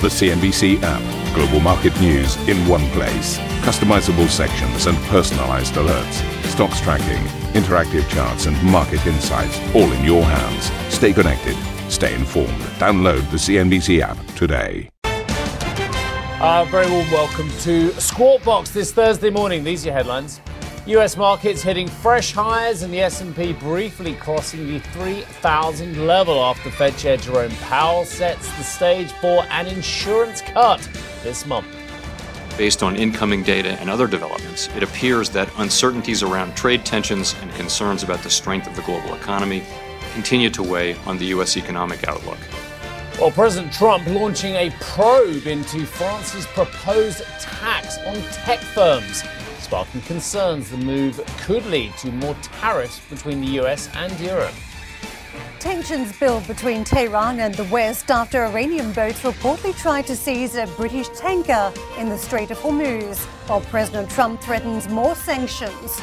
The 0.00 0.06
CNBC 0.06 0.78
app. 0.84 1.34
Global 1.34 1.58
market 1.58 2.00
news 2.00 2.36
in 2.48 2.56
one 2.68 2.88
place. 2.90 3.36
Customizable 3.66 4.28
sections 4.28 4.86
and 4.86 4.96
personalized 5.08 5.74
alerts. 5.74 6.22
Stocks 6.44 6.80
tracking, 6.80 7.20
interactive 7.60 8.08
charts, 8.08 8.46
and 8.46 8.56
market 8.62 9.04
insights 9.08 9.58
all 9.74 9.90
in 9.90 10.04
your 10.04 10.22
hands. 10.22 10.70
Stay 10.94 11.12
connected. 11.12 11.56
Stay 11.90 12.14
informed. 12.14 12.60
Download 12.78 13.28
the 13.32 13.38
CNBC 13.38 13.98
app 14.00 14.16
today. 14.36 14.88
Uh, 15.02 16.64
very 16.70 16.88
warm 16.88 17.10
welcome 17.10 17.50
to 17.62 17.90
Squawk 18.00 18.44
Box 18.44 18.70
this 18.70 18.92
Thursday 18.92 19.30
morning. 19.30 19.64
These 19.64 19.82
are 19.82 19.88
your 19.88 19.96
headlines. 19.96 20.40
U.S. 20.88 21.18
markets 21.18 21.60
hitting 21.60 21.86
fresh 21.86 22.32
highs 22.32 22.82
and 22.82 22.90
the 22.90 23.00
S&P 23.00 23.52
briefly 23.52 24.14
crossing 24.14 24.66
the 24.66 24.78
3,000 24.78 26.06
level 26.06 26.42
after 26.42 26.70
Fed 26.70 26.96
Chair 26.96 27.18
Jerome 27.18 27.54
Powell 27.56 28.06
sets 28.06 28.48
the 28.56 28.64
stage 28.64 29.12
for 29.12 29.44
an 29.50 29.66
insurance 29.66 30.40
cut 30.40 30.80
this 31.22 31.44
month. 31.44 31.66
Based 32.56 32.82
on 32.82 32.96
incoming 32.96 33.42
data 33.42 33.78
and 33.80 33.90
other 33.90 34.06
developments, 34.06 34.70
it 34.74 34.82
appears 34.82 35.28
that 35.28 35.50
uncertainties 35.58 36.22
around 36.22 36.56
trade 36.56 36.86
tensions 36.86 37.34
and 37.42 37.52
concerns 37.52 38.02
about 38.02 38.22
the 38.22 38.30
strength 38.30 38.66
of 38.66 38.74
the 38.74 38.82
global 38.82 39.14
economy 39.14 39.64
continue 40.14 40.48
to 40.48 40.62
weigh 40.62 40.94
on 41.04 41.18
the 41.18 41.26
U.S. 41.26 41.58
economic 41.58 42.08
outlook. 42.08 42.38
Well, 43.20 43.30
President 43.30 43.74
Trump 43.74 44.06
launching 44.06 44.54
a 44.54 44.70
probe 44.80 45.46
into 45.46 45.84
France's 45.84 46.46
proposed 46.46 47.24
tax 47.42 47.98
on 48.06 48.14
tech 48.32 48.60
firms 48.60 49.22
sparking 49.68 50.00
concerns 50.00 50.70
the 50.70 50.78
move 50.78 51.20
could 51.42 51.66
lead 51.66 51.94
to 51.98 52.10
more 52.10 52.34
tariffs 52.40 53.00
between 53.10 53.38
the 53.42 53.60
US 53.60 53.94
and 53.96 54.18
Europe. 54.18 54.54
Tensions 55.60 56.18
build 56.18 56.46
between 56.46 56.84
Tehran 56.84 57.38
and 57.40 57.54
the 57.54 57.64
West 57.64 58.10
after 58.10 58.46
Iranian 58.46 58.92
boats 58.92 59.20
reportedly 59.20 59.76
tried 59.76 60.06
to 60.06 60.16
seize 60.16 60.56
a 60.56 60.66
British 60.78 61.08
tanker 61.10 61.70
in 61.98 62.08
the 62.08 62.16
Strait 62.16 62.50
of 62.50 62.56
Hormuz, 62.56 63.18
while 63.46 63.60
President 63.60 64.08
Trump 64.08 64.40
threatens 64.40 64.88
more 64.88 65.14
sanctions. 65.14 66.00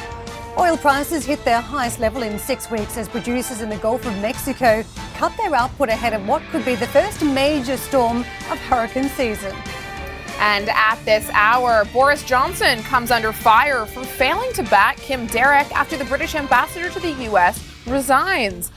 Oil 0.56 0.76
prices 0.76 1.26
hit 1.26 1.44
their 1.44 1.60
highest 1.60 1.98
level 1.98 2.22
in 2.22 2.38
six 2.38 2.70
weeks 2.70 2.96
as 2.96 3.08
producers 3.08 3.62
in 3.62 3.68
the 3.68 3.78
Gulf 3.78 4.06
of 4.06 4.16
Mexico 4.20 4.84
cut 5.14 5.36
their 5.36 5.52
output 5.56 5.88
ahead 5.88 6.12
of 6.12 6.24
what 6.28 6.40
could 6.52 6.64
be 6.64 6.76
the 6.76 6.86
first 6.86 7.20
major 7.24 7.76
storm 7.76 8.18
of 8.48 8.58
hurricane 8.60 9.08
season. 9.08 9.56
And 10.46 10.68
at 10.68 11.04
this 11.04 11.28
hour, 11.32 11.84
Boris 11.92 12.22
Johnson 12.22 12.80
comes 12.84 13.10
under 13.10 13.32
fire 13.32 13.84
for 13.84 14.04
failing 14.04 14.52
to 14.52 14.62
back 14.62 14.96
Kim 14.96 15.26
Darroch 15.26 15.68
after 15.72 15.96
the 15.96 16.04
British 16.04 16.36
ambassador 16.36 16.88
to 16.88 17.00
the 17.00 17.10
U.S. 17.24 17.68
resigns. 17.84 18.70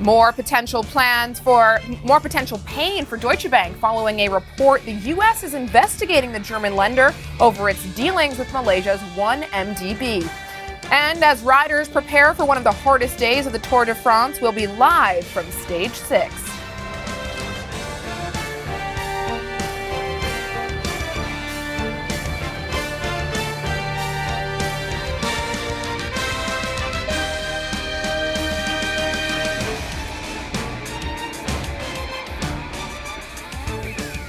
More 0.00 0.32
potential 0.32 0.82
plans 0.82 1.38
for 1.38 1.78
more 2.02 2.18
potential 2.18 2.60
pain 2.66 3.04
for 3.04 3.16
Deutsche 3.16 3.48
Bank 3.48 3.76
following 3.76 4.18
a 4.18 4.30
report 4.30 4.84
the 4.84 4.94
U.S. 4.94 5.44
is 5.44 5.54
investigating 5.54 6.32
the 6.32 6.40
German 6.40 6.74
lender 6.74 7.14
over 7.38 7.70
its 7.70 7.84
dealings 7.94 8.36
with 8.36 8.52
Malaysia's 8.52 9.00
1MDB. 9.14 10.28
And 10.90 11.22
as 11.22 11.40
riders 11.42 11.88
prepare 11.88 12.34
for 12.34 12.44
one 12.44 12.56
of 12.56 12.64
the 12.64 12.72
hardest 12.72 13.16
days 13.16 13.46
of 13.46 13.52
the 13.52 13.60
Tour 13.60 13.84
de 13.84 13.94
France, 13.94 14.40
we'll 14.40 14.50
be 14.50 14.66
live 14.66 15.24
from 15.24 15.48
stage 15.52 15.94
six. 15.94 16.51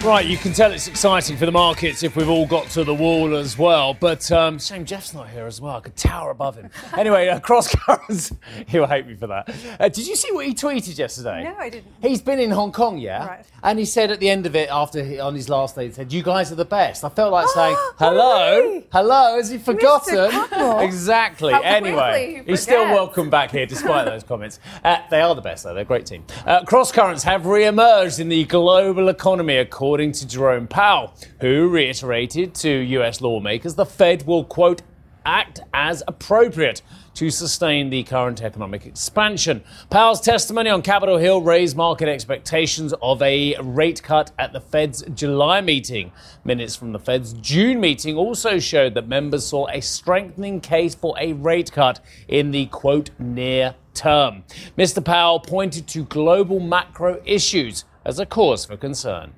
Right, 0.04 0.26
you 0.26 0.36
can 0.36 0.52
tell 0.52 0.74
it's 0.74 0.90
exciting 0.90 1.38
for 1.38 1.46
the 1.46 1.52
markets 1.54 2.04
if 2.04 2.18
we've 2.18 2.28
all 2.28 2.46
got 2.46 2.68
to 2.72 2.84
the 2.84 2.94
wall 2.94 3.38
as 3.38 3.58
well. 3.58 3.94
But 3.94 4.30
um, 4.34 4.60
shame 4.60 4.84
Jeff's 4.84 5.14
not 5.14 5.30
here 5.30 5.46
as 5.46 5.62
well. 5.62 5.78
I 5.78 5.80
could 5.80 5.96
tower 5.96 6.30
above 6.32 6.58
him. 6.58 6.70
anyway, 6.98 7.30
uh, 7.30 7.40
cross 7.40 7.74
currents. 7.74 8.34
He'll 8.68 8.86
hate 8.86 9.08
me 9.08 9.16
for 9.16 9.28
that. 9.28 9.50
Uh, 9.80 9.88
did 9.88 10.06
you 10.06 10.18
see 10.18 10.30
what 10.34 10.46
he 10.46 10.54
tweeted 10.54 10.98
yesterday? 10.98 11.46
No, 11.46 11.56
I 11.58 11.70
didn't. 11.70 11.88
He's 12.02 12.22
been 12.22 12.38
in 12.40 12.52
Hong 12.52 12.74
Kong, 12.74 12.98
yeah? 12.98 13.26
Right. 13.26 13.46
And 13.64 13.80
he 13.80 13.86
said 13.86 14.12
at 14.12 14.20
the 14.20 14.30
end 14.30 14.46
of 14.46 14.58
it, 14.58 14.68
after 14.70 15.02
he, 15.02 15.22
on 15.22 15.36
his 15.36 15.48
last 15.48 15.76
day, 15.78 15.88
he 15.88 15.94
said, 15.94 16.12
You 16.12 16.22
guys 16.22 16.52
are 16.52 16.56
the 16.56 16.66
best. 16.66 17.06
I 17.06 17.10
felt 17.10 17.32
like 17.32 17.48
saying, 17.56 17.76
Hello, 17.98 18.84
hello, 18.92 19.38
has 19.38 19.50
he 19.52 19.58
forgotten? 19.58 20.32
Exactly. 20.84 21.54
How 21.54 21.62
anyway, 21.62 22.42
he 22.46 22.52
he's 22.52 22.62
still 22.62 22.86
welcome 22.86 23.30
back 23.30 23.52
here 23.52 23.66
despite 23.66 24.06
those 24.06 24.24
comments. 24.24 24.60
Uh, 24.84 24.98
they 25.10 25.22
are 25.22 25.34
the 25.36 25.42
best, 25.42 25.64
though. 25.64 25.74
They're 25.74 25.84
a 25.84 25.86
great 25.86 26.06
team. 26.06 26.26
Uh, 26.46 26.64
cross 26.64 26.92
currents 26.92 27.24
have 27.24 27.46
re 27.46 27.66
emerged 27.66 28.20
in 28.20 28.30
the 28.30 28.44
global 28.46 29.10
economy, 29.10 29.58
according 29.58 29.93
to 29.94 30.28
Jerome 30.28 30.66
Powell, 30.68 31.14
who 31.40 31.70
reiterated 31.70 32.56
to 32.56 32.70
US 32.70 33.22
lawmakers 33.22 33.76
the 33.76 33.86
Fed 33.86 34.26
will, 34.26 34.44
quote, 34.44 34.82
act 35.24 35.60
as 35.72 36.02
appropriate 36.08 36.82
to 37.14 37.30
sustain 37.30 37.92
the 37.92 38.02
current 38.02 38.42
economic 38.42 38.88
expansion. 38.88 39.64
Powell's 39.92 40.20
testimony 40.20 40.72
on 40.72 40.82
Capitol 40.82 41.18
Hill 41.18 41.44
raised 41.44 41.78
market 41.78 42.10
expectations 42.10 42.92
of 43.04 43.22
a 43.22 43.56
rate 43.62 44.02
cut 44.02 44.32
at 44.40 44.52
the 44.52 44.60
Fed's 44.60 45.04
July 45.14 45.62
meeting. 45.62 46.12
Minutes 46.44 46.76
from 46.76 46.92
the 46.92 47.00
Fed's 47.00 47.34
June 47.34 47.80
meeting 47.80 48.18
also 48.18 48.58
showed 48.58 48.96
that 48.96 49.08
members 49.08 49.46
saw 49.46 49.68
a 49.68 49.80
strengthening 49.80 50.60
case 50.60 50.96
for 50.96 51.16
a 51.20 51.34
rate 51.34 51.72
cut 51.72 52.00
in 52.28 52.50
the 52.50 52.66
quote 52.66 53.12
near 53.20 53.76
term. 53.94 54.44
Mr. 54.76 55.06
Powell 55.06 55.40
pointed 55.40 55.88
to 55.90 56.04
global 56.06 56.60
macro 56.60 57.22
issues 57.26 57.86
as 58.04 58.18
a 58.18 58.26
cause 58.26 58.66
for 58.66 58.76
concern. 58.76 59.34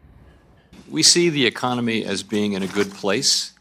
We 0.90 1.02
see 1.02 1.30
the 1.30 1.48
economy 1.48 2.06
as 2.06 2.22
being 2.22 2.54
in 2.54 2.62
a 2.62 2.68
good 2.68 2.92
place, 2.92 3.54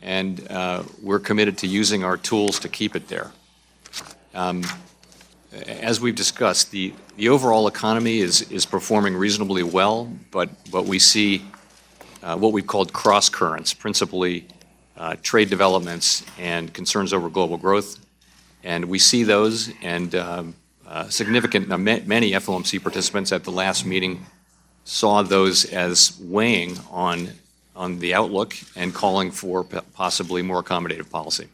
and 0.00 0.46
uh, 0.48 0.84
we're 1.02 1.18
committed 1.18 1.58
to 1.58 1.66
using 1.66 2.04
our 2.04 2.16
tools 2.16 2.60
to 2.60 2.68
keep 2.68 2.94
it 2.94 3.08
there. 3.08 3.32
Um, 4.34 4.62
as 5.66 6.00
we've 6.00 6.14
discussed, 6.14 6.70
the, 6.70 6.94
the 7.16 7.28
overall 7.28 7.66
economy 7.66 8.20
is, 8.20 8.42
is 8.52 8.66
performing 8.66 9.16
reasonably 9.16 9.64
well, 9.64 10.12
but, 10.30 10.48
but 10.70 10.84
we 10.84 11.00
see 11.00 11.44
uh, 12.22 12.36
what 12.36 12.52
we've 12.52 12.68
called 12.68 12.92
cross 12.92 13.28
currents, 13.28 13.74
principally 13.74 14.46
uh, 14.96 15.16
trade 15.24 15.50
developments 15.50 16.24
and 16.38 16.72
concerns 16.72 17.12
over 17.12 17.28
global 17.28 17.56
growth. 17.56 17.98
And 18.62 18.84
we 18.84 19.00
see 19.00 19.24
those, 19.24 19.72
and 19.82 20.14
um, 20.14 20.54
uh, 20.86 21.08
significant, 21.08 21.72
uh, 21.72 21.78
ma- 21.78 21.98
many 22.04 22.30
FOMC 22.30 22.80
participants 22.80 23.32
at 23.32 23.42
the 23.42 23.50
last 23.50 23.84
meeting 23.84 24.24
saw 24.84 25.22
those 25.22 25.64
as 25.64 26.18
weighing 26.20 26.78
on, 26.90 27.30
on 27.76 27.98
the 27.98 28.14
outlook 28.14 28.54
and 28.76 28.94
calling 28.94 29.30
for 29.30 29.64
possibly 29.64 30.42
more 30.42 30.62
accommodative 30.62 31.10
policy. 31.10 31.48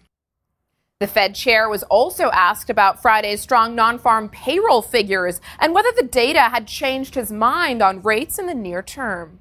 The 0.98 1.06
Fed 1.06 1.34
chair 1.34 1.68
was 1.68 1.82
also 1.84 2.30
asked 2.30 2.70
about 2.70 3.02
Friday's 3.02 3.42
strong 3.42 3.74
non 3.74 3.98
farm 3.98 4.30
payroll 4.30 4.80
figures 4.80 5.42
and 5.58 5.74
whether 5.74 5.90
the 5.94 6.06
data 6.06 6.40
had 6.40 6.66
changed 6.66 7.14
his 7.14 7.30
mind 7.30 7.82
on 7.82 8.00
rates 8.00 8.38
in 8.38 8.46
the 8.46 8.54
near 8.54 8.82
term. 8.82 9.38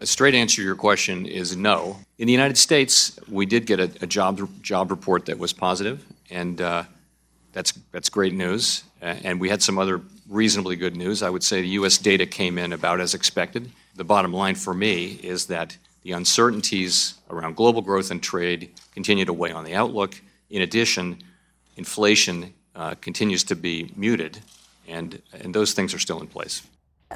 A 0.00 0.06
straight 0.06 0.34
answer 0.34 0.56
to 0.56 0.62
your 0.62 0.74
question 0.74 1.24
is 1.24 1.56
no. 1.56 2.00
In 2.18 2.26
the 2.26 2.32
United 2.32 2.58
States, 2.58 3.18
we 3.30 3.46
did 3.46 3.66
get 3.66 3.78
a, 3.78 3.90
a 4.02 4.06
job 4.06 4.40
job 4.62 4.90
report 4.90 5.26
that 5.26 5.38
was 5.38 5.52
positive, 5.52 6.04
and 6.28 6.60
uh, 6.60 6.82
that's 7.52 7.72
that's 7.92 8.08
great 8.08 8.34
news. 8.34 8.82
Uh, 9.00 9.14
and 9.22 9.40
we 9.40 9.48
had 9.48 9.62
some 9.62 9.78
other 9.78 10.00
reasonably 10.28 10.76
good 10.76 10.96
news. 10.96 11.22
I 11.22 11.30
would 11.30 11.44
say 11.44 11.60
the 11.60 11.68
U.S. 11.68 11.98
data 11.98 12.26
came 12.26 12.58
in 12.58 12.72
about 12.72 13.00
as 13.00 13.14
expected. 13.14 13.70
The 13.94 14.04
bottom 14.04 14.32
line 14.32 14.54
for 14.54 14.74
me 14.74 15.20
is 15.22 15.46
that 15.46 15.76
the 16.02 16.12
uncertainties 16.12 17.14
around 17.30 17.56
global 17.56 17.82
growth 17.82 18.10
and 18.10 18.22
trade 18.22 18.70
continue 18.92 19.24
to 19.24 19.32
weigh 19.32 19.52
on 19.52 19.64
the 19.64 19.74
outlook. 19.74 20.20
In 20.50 20.62
addition, 20.62 21.18
inflation 21.76 22.54
uh, 22.74 22.94
continues 23.00 23.42
to 23.44 23.56
be 23.56 23.90
muted, 23.96 24.38
and 24.86 25.20
and 25.32 25.54
those 25.54 25.72
things 25.72 25.94
are 25.94 25.98
still 25.98 26.20
in 26.20 26.26
place. 26.26 26.62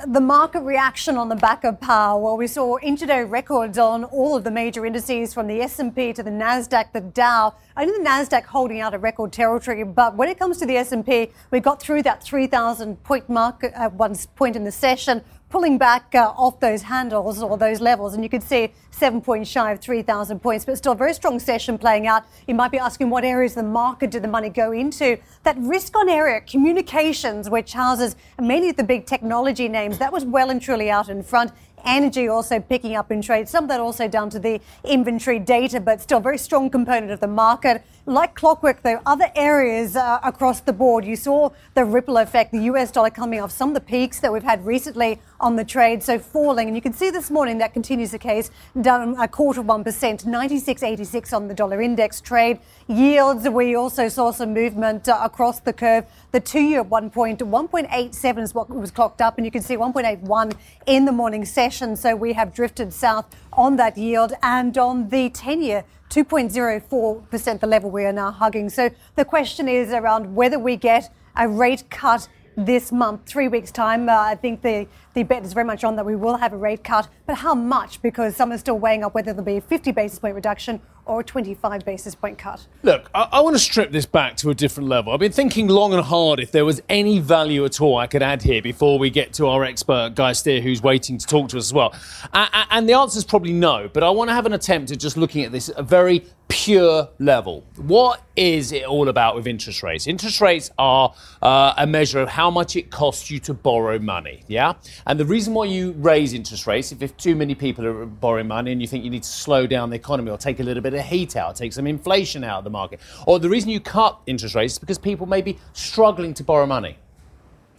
The 0.06 0.20
market 0.20 0.60
reaction 0.60 1.18
on 1.18 1.28
the 1.28 1.36
back 1.36 1.62
of 1.62 1.78
Powell, 1.78 2.22
well, 2.22 2.36
we 2.38 2.46
saw 2.46 2.78
intraday 2.78 3.28
records 3.28 3.76
on 3.76 4.04
all 4.04 4.34
of 4.34 4.44
the 4.44 4.50
major 4.50 4.86
indices 4.86 5.34
from 5.34 5.46
the 5.46 5.60
S&P 5.60 6.14
to 6.14 6.22
the 6.22 6.30
Nasdaq, 6.30 6.92
the 6.92 7.02
Dow. 7.02 7.54
Only 7.76 7.98
the 7.98 8.08
Nasdaq 8.08 8.44
holding 8.44 8.80
out 8.80 8.94
a 8.94 8.98
record 8.98 9.30
territory, 9.30 9.84
but 9.84 10.16
when 10.16 10.30
it 10.30 10.38
comes 10.38 10.56
to 10.58 10.66
the 10.66 10.78
S&P, 10.78 11.30
we 11.50 11.60
got 11.60 11.82
through 11.82 12.02
that 12.04 12.22
3,000 12.22 13.02
point 13.02 13.28
mark 13.28 13.62
at 13.62 13.92
one 13.92 14.16
point 14.36 14.56
in 14.56 14.64
the 14.64 14.72
session, 14.72 15.22
pulling 15.50 15.76
back 15.76 16.14
uh, 16.14 16.32
off 16.36 16.60
those 16.60 16.82
handles 16.82 17.42
or 17.42 17.58
those 17.58 17.80
levels, 17.80 18.14
and 18.14 18.22
you 18.22 18.30
could 18.30 18.42
see 18.42 18.72
seven 18.92 19.20
points 19.20 19.50
shy 19.50 19.72
of 19.72 19.80
3,000 19.80 20.38
points, 20.38 20.64
but 20.64 20.78
still 20.78 20.92
a 20.92 20.96
very 20.96 21.12
strong 21.12 21.40
session 21.40 21.76
playing 21.76 22.06
out. 22.06 22.24
You 22.46 22.54
might 22.54 22.70
be 22.70 22.78
asking 22.78 23.10
what 23.10 23.24
areas 23.24 23.52
of 23.52 23.64
the 23.64 23.70
market 23.70 24.12
did 24.12 24.22
the 24.22 24.28
money 24.28 24.48
go 24.48 24.70
into? 24.72 25.18
That 25.42 25.56
risk 25.58 25.96
on 25.96 26.08
area, 26.08 26.40
communications, 26.42 27.50
which 27.50 27.72
houses 27.72 28.14
many 28.40 28.70
of 28.70 28.76
the 28.76 28.84
big 28.84 29.06
technology 29.06 29.68
names, 29.68 29.98
that 29.98 30.12
was 30.12 30.24
well 30.24 30.50
and 30.50 30.62
truly 30.62 30.88
out 30.88 31.08
in 31.08 31.22
front. 31.22 31.52
Energy 31.84 32.28
also 32.28 32.60
picking 32.60 32.94
up 32.94 33.10
in 33.10 33.22
trade. 33.22 33.48
Some 33.48 33.64
of 33.64 33.70
that 33.70 33.80
also 33.80 34.06
down 34.06 34.30
to 34.30 34.38
the 34.38 34.60
inventory 34.84 35.38
data, 35.38 35.80
but 35.80 36.00
still 36.00 36.18
a 36.18 36.20
very 36.20 36.38
strong 36.38 36.70
component 36.70 37.10
of 37.10 37.20
the 37.20 37.26
market. 37.26 37.82
Like 38.06 38.34
clockwork, 38.34 38.82
though, 38.82 39.00
other 39.06 39.30
areas 39.34 39.96
uh, 39.96 40.20
across 40.22 40.60
the 40.60 40.72
board, 40.72 41.04
you 41.04 41.16
saw 41.16 41.50
the 41.74 41.84
ripple 41.84 42.18
effect, 42.18 42.52
the 42.52 42.62
US 42.64 42.90
dollar 42.90 43.10
coming 43.10 43.40
off 43.40 43.50
some 43.50 43.70
of 43.70 43.74
the 43.74 43.80
peaks 43.80 44.20
that 44.20 44.32
we've 44.32 44.42
had 44.42 44.64
recently 44.66 45.20
on 45.40 45.56
the 45.56 45.64
trade, 45.64 46.02
so 46.02 46.18
falling. 46.18 46.68
And 46.68 46.76
you 46.76 46.82
can 46.82 46.92
see 46.92 47.10
this 47.10 47.30
morning 47.30 47.58
that 47.58 47.72
continues 47.72 48.10
the 48.10 48.18
case, 48.18 48.50
down 48.80 49.18
a 49.18 49.26
quarter 49.26 49.60
of 49.60 49.66
1%, 49.66 49.84
96.86 49.84 51.32
on 51.32 51.48
the 51.48 51.54
dollar 51.54 51.80
index 51.80 52.20
trade. 52.20 52.60
Yields, 52.86 53.48
we 53.48 53.74
also 53.74 54.08
saw 54.08 54.30
some 54.30 54.52
movement 54.52 55.08
uh, 55.08 55.18
across 55.22 55.60
the 55.60 55.72
curve. 55.72 56.04
The 56.32 56.40
two 56.40 56.60
year 56.60 56.80
at 56.80 56.90
1.1.87 56.90 58.42
is 58.42 58.54
what 58.54 58.68
was 58.68 58.90
clocked 58.90 59.20
up, 59.20 59.38
and 59.38 59.44
you 59.44 59.50
can 59.50 59.62
see 59.62 59.76
1.81 59.76 60.52
in 60.86 61.04
the 61.06 61.12
morning 61.12 61.44
session. 61.44 61.96
So 61.96 62.14
we 62.14 62.34
have 62.34 62.54
drifted 62.54 62.92
south 62.92 63.26
on 63.52 63.76
that 63.76 63.96
yield 63.96 64.34
and 64.42 64.76
on 64.76 65.08
the 65.08 65.30
10 65.30 65.62
year. 65.62 65.84
2.04%, 66.10 67.60
the 67.60 67.66
level 67.68 67.88
we 67.88 68.04
are 68.04 68.12
now 68.12 68.32
hugging. 68.32 68.68
So 68.68 68.90
the 69.14 69.24
question 69.24 69.68
is 69.68 69.92
around 69.92 70.34
whether 70.34 70.58
we 70.58 70.74
get 70.74 71.12
a 71.36 71.48
rate 71.48 71.88
cut 71.88 72.28
this 72.64 72.92
month, 72.92 73.26
three 73.26 73.48
weeks' 73.48 73.70
time. 73.70 74.08
Uh, 74.08 74.12
I 74.12 74.34
think 74.34 74.62
the, 74.62 74.86
the 75.14 75.22
bet 75.22 75.44
is 75.44 75.52
very 75.52 75.66
much 75.66 75.82
on 75.84 75.96
that 75.96 76.04
we 76.04 76.16
will 76.16 76.36
have 76.36 76.52
a 76.52 76.56
rate 76.56 76.84
cut, 76.84 77.08
but 77.26 77.36
how 77.36 77.54
much? 77.54 78.02
Because 78.02 78.36
some 78.36 78.52
are 78.52 78.58
still 78.58 78.78
weighing 78.78 79.02
up 79.02 79.14
whether 79.14 79.32
there'll 79.32 79.44
be 79.44 79.56
a 79.56 79.60
50 79.60 79.92
basis 79.92 80.18
point 80.18 80.34
reduction 80.34 80.80
or 81.06 81.20
a 81.20 81.24
25 81.24 81.84
basis 81.84 82.14
point 82.14 82.38
cut. 82.38 82.66
Look, 82.82 83.10
I, 83.14 83.28
I 83.32 83.40
want 83.40 83.56
to 83.56 83.60
strip 83.60 83.90
this 83.90 84.06
back 84.06 84.36
to 84.38 84.50
a 84.50 84.54
different 84.54 84.88
level. 84.88 85.12
I've 85.12 85.20
been 85.20 85.32
thinking 85.32 85.68
long 85.68 85.92
and 85.94 86.04
hard 86.04 86.38
if 86.38 86.52
there 86.52 86.64
was 86.64 86.82
any 86.88 87.18
value 87.18 87.64
at 87.64 87.80
all 87.80 87.96
I 87.96 88.06
could 88.06 88.22
add 88.22 88.42
here 88.42 88.62
before 88.62 88.98
we 88.98 89.10
get 89.10 89.32
to 89.34 89.46
our 89.46 89.64
expert, 89.64 90.14
Guy 90.14 90.32
Stear, 90.32 90.60
who's 90.60 90.82
waiting 90.82 91.18
to 91.18 91.26
talk 91.26 91.48
to 91.50 91.58
us 91.58 91.66
as 91.66 91.72
well. 91.72 91.94
Uh, 92.32 92.64
and 92.70 92.88
the 92.88 92.92
answer 92.92 93.18
is 93.18 93.24
probably 93.24 93.52
no, 93.52 93.88
but 93.92 94.02
I 94.02 94.10
want 94.10 94.28
to 94.28 94.34
have 94.34 94.46
an 94.46 94.52
attempt 94.52 94.90
at 94.90 94.98
just 94.98 95.16
looking 95.16 95.44
at 95.44 95.52
this 95.52 95.70
a 95.76 95.82
very 95.82 96.24
pure 96.50 97.08
level. 97.20 97.64
What 97.76 98.22
is 98.34 98.72
it 98.72 98.84
all 98.84 99.08
about 99.08 99.36
with 99.36 99.46
interest 99.46 99.82
rates? 99.84 100.08
Interest 100.08 100.40
rates 100.40 100.70
are 100.78 101.14
uh, 101.40 101.74
a 101.78 101.86
measure 101.86 102.20
of 102.20 102.28
how 102.28 102.50
much 102.50 102.74
it 102.74 102.90
costs 102.90 103.30
you 103.30 103.38
to 103.40 103.54
borrow 103.54 103.98
money, 104.00 104.42
yeah? 104.48 104.74
And 105.06 105.18
the 105.18 105.24
reason 105.24 105.54
why 105.54 105.66
you 105.66 105.92
raise 105.92 106.34
interest 106.34 106.66
rates, 106.66 106.90
if, 106.90 107.02
if 107.02 107.16
too 107.16 107.36
many 107.36 107.54
people 107.54 107.86
are 107.86 108.04
borrowing 108.04 108.48
money 108.48 108.72
and 108.72 108.82
you 108.82 108.88
think 108.88 109.04
you 109.04 109.10
need 109.10 109.22
to 109.22 109.28
slow 109.28 109.66
down 109.66 109.90
the 109.90 109.96
economy 109.96 110.30
or 110.30 110.36
take 110.36 110.58
a 110.58 110.62
little 110.64 110.82
bit 110.82 110.92
of 110.92 111.04
heat 111.04 111.36
out, 111.36 111.54
take 111.54 111.72
some 111.72 111.86
inflation 111.86 112.42
out 112.42 112.58
of 112.58 112.64
the 112.64 112.70
market, 112.70 112.98
or 113.26 113.38
the 113.38 113.48
reason 113.48 113.70
you 113.70 113.80
cut 113.80 114.18
interest 114.26 114.56
rates 114.56 114.74
is 114.74 114.78
because 114.80 114.98
people 114.98 115.26
may 115.26 115.40
be 115.40 115.56
struggling 115.72 116.34
to 116.34 116.42
borrow 116.42 116.66
money. 116.66 116.98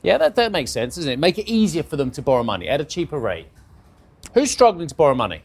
Yeah, 0.02 0.18
that, 0.18 0.36
that 0.36 0.52
makes 0.52 0.72
sense, 0.72 0.96
doesn't 0.96 1.12
it? 1.12 1.20
Make 1.20 1.38
it 1.38 1.48
easier 1.48 1.84
for 1.84 1.98
them 1.98 2.10
to 2.12 2.22
borrow 2.22 2.44
money 2.44 2.70
at 2.70 2.80
a 2.80 2.86
cheaper 2.86 3.20
rate. 3.20 3.48
Who's 4.34 4.50
struggling 4.50 4.88
to 4.88 4.96
borrow 4.96 5.14
money? 5.14 5.44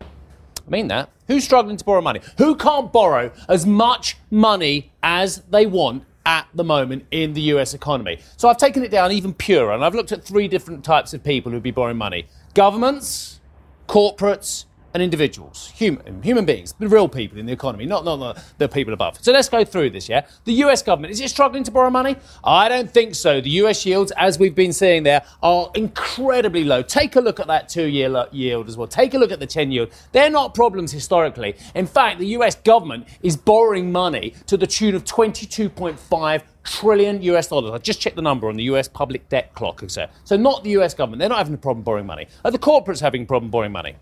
I 0.00 0.70
mean 0.70 0.88
that. 0.88 1.10
Who's 1.28 1.44
struggling 1.44 1.76
to 1.76 1.84
borrow 1.84 2.00
money? 2.00 2.20
Who 2.38 2.56
can't 2.56 2.90
borrow 2.90 3.30
as 3.48 3.66
much 3.66 4.16
money 4.30 4.92
as 5.02 5.42
they 5.50 5.66
want 5.66 6.04
at 6.24 6.48
the 6.54 6.64
moment 6.64 7.04
in 7.10 7.34
the 7.34 7.42
US 7.52 7.74
economy? 7.74 8.18
So 8.38 8.48
I've 8.48 8.56
taken 8.56 8.82
it 8.82 8.90
down 8.90 9.12
even 9.12 9.34
purer 9.34 9.72
and 9.72 9.84
I've 9.84 9.94
looked 9.94 10.10
at 10.10 10.24
three 10.24 10.48
different 10.48 10.84
types 10.84 11.12
of 11.12 11.22
people 11.22 11.52
who'd 11.52 11.62
be 11.62 11.70
borrowing 11.70 11.98
money 11.98 12.26
governments, 12.54 13.40
corporates, 13.88 14.64
and 14.98 15.04
individuals, 15.04 15.72
human, 15.76 16.22
human 16.24 16.44
beings, 16.44 16.74
the 16.80 16.88
real 16.88 17.08
people 17.08 17.38
in 17.38 17.46
the 17.46 17.52
economy, 17.52 17.86
not, 17.86 18.04
not 18.04 18.16
the, 18.16 18.42
the 18.58 18.68
people 18.68 18.92
above. 18.92 19.16
So 19.22 19.30
let's 19.30 19.48
go 19.48 19.64
through 19.64 19.90
this, 19.90 20.08
yeah? 20.08 20.26
The 20.44 20.54
US 20.64 20.82
government, 20.82 21.12
is 21.12 21.20
it 21.20 21.30
struggling 21.30 21.62
to 21.64 21.70
borrow 21.70 21.88
money? 21.88 22.16
I 22.42 22.68
don't 22.68 22.90
think 22.90 23.14
so. 23.14 23.40
The 23.40 23.50
US 23.62 23.86
yields, 23.86 24.10
as 24.16 24.40
we've 24.40 24.56
been 24.56 24.72
seeing 24.72 25.04
there, 25.04 25.22
are 25.40 25.70
incredibly 25.76 26.64
low. 26.64 26.82
Take 26.82 27.14
a 27.14 27.20
look 27.20 27.38
at 27.38 27.46
that 27.46 27.68
two 27.68 27.86
year 27.86 28.26
yield 28.32 28.68
as 28.68 28.76
well. 28.76 28.88
Take 28.88 29.14
a 29.14 29.18
look 29.18 29.30
at 29.30 29.38
the 29.38 29.46
10 29.46 29.70
yield. 29.70 29.92
They're 30.10 30.30
not 30.30 30.52
problems 30.52 30.90
historically. 30.90 31.54
In 31.76 31.86
fact, 31.86 32.18
the 32.18 32.26
US 32.38 32.56
government 32.56 33.06
is 33.22 33.36
borrowing 33.36 33.92
money 33.92 34.34
to 34.46 34.56
the 34.56 34.66
tune 34.66 34.96
of 34.96 35.04
22.5 35.04 36.42
trillion 36.64 37.22
US 37.22 37.46
dollars. 37.46 37.70
I 37.72 37.78
just 37.78 38.00
checked 38.00 38.16
the 38.16 38.22
number 38.22 38.48
on 38.48 38.56
the 38.56 38.64
US 38.64 38.88
public 38.88 39.28
debt 39.28 39.54
clock, 39.54 39.82
etc. 39.84 40.12
So 40.24 40.36
not 40.36 40.64
the 40.64 40.70
US 40.70 40.92
government. 40.92 41.20
They're 41.20 41.28
not 41.28 41.38
having 41.38 41.54
a 41.54 41.58
problem 41.58 41.84
borrowing 41.84 42.06
money. 42.06 42.26
Are 42.44 42.50
the 42.50 42.58
corporates 42.58 43.00
having 43.00 43.22
a 43.22 43.26
problem 43.26 43.50
borrowing 43.50 43.72
money? 43.72 43.94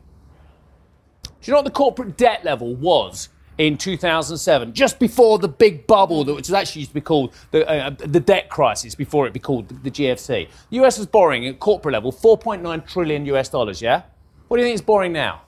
You 1.46 1.52
know 1.52 1.58
what 1.58 1.64
the 1.64 1.70
corporate 1.70 2.16
debt 2.16 2.44
level 2.44 2.75
was 2.75 3.28
in 3.58 3.78
2007, 3.78 4.75
just 4.75 4.98
before 4.98 5.38
the 5.38 5.48
big 5.48 5.87
bubble, 5.87 6.25
that 6.25 6.34
which 6.34 6.50
actually 6.50 6.81
used 6.81 6.90
to 6.90 6.94
be 6.94 7.00
called 7.00 7.32
the, 7.52 7.66
uh, 7.69 7.90
the 7.90 8.20
debt 8.20 8.50
crisis, 8.50 8.94
before 8.94 9.26
it 9.26 9.32
be 9.32 9.38
called 9.38 9.69
the, 9.69 9.75
the 9.75 9.90
GFC? 9.90 10.48
The 10.70 10.84
US 10.84 10.98
was 10.98 11.06
borrowing 11.06 11.46
at 11.46 11.58
corporate 11.58 11.94
level 11.94 12.12
4.9 12.12 12.87
trillion 12.87 13.25
US 13.26 13.48
dollars, 13.48 13.81
yeah? 13.81 14.02
What 14.48 14.56
do 14.56 14.62
you 14.62 14.66
think 14.66 14.78
it's 14.78 14.84
borrowing 14.84 15.12
now? 15.12 15.43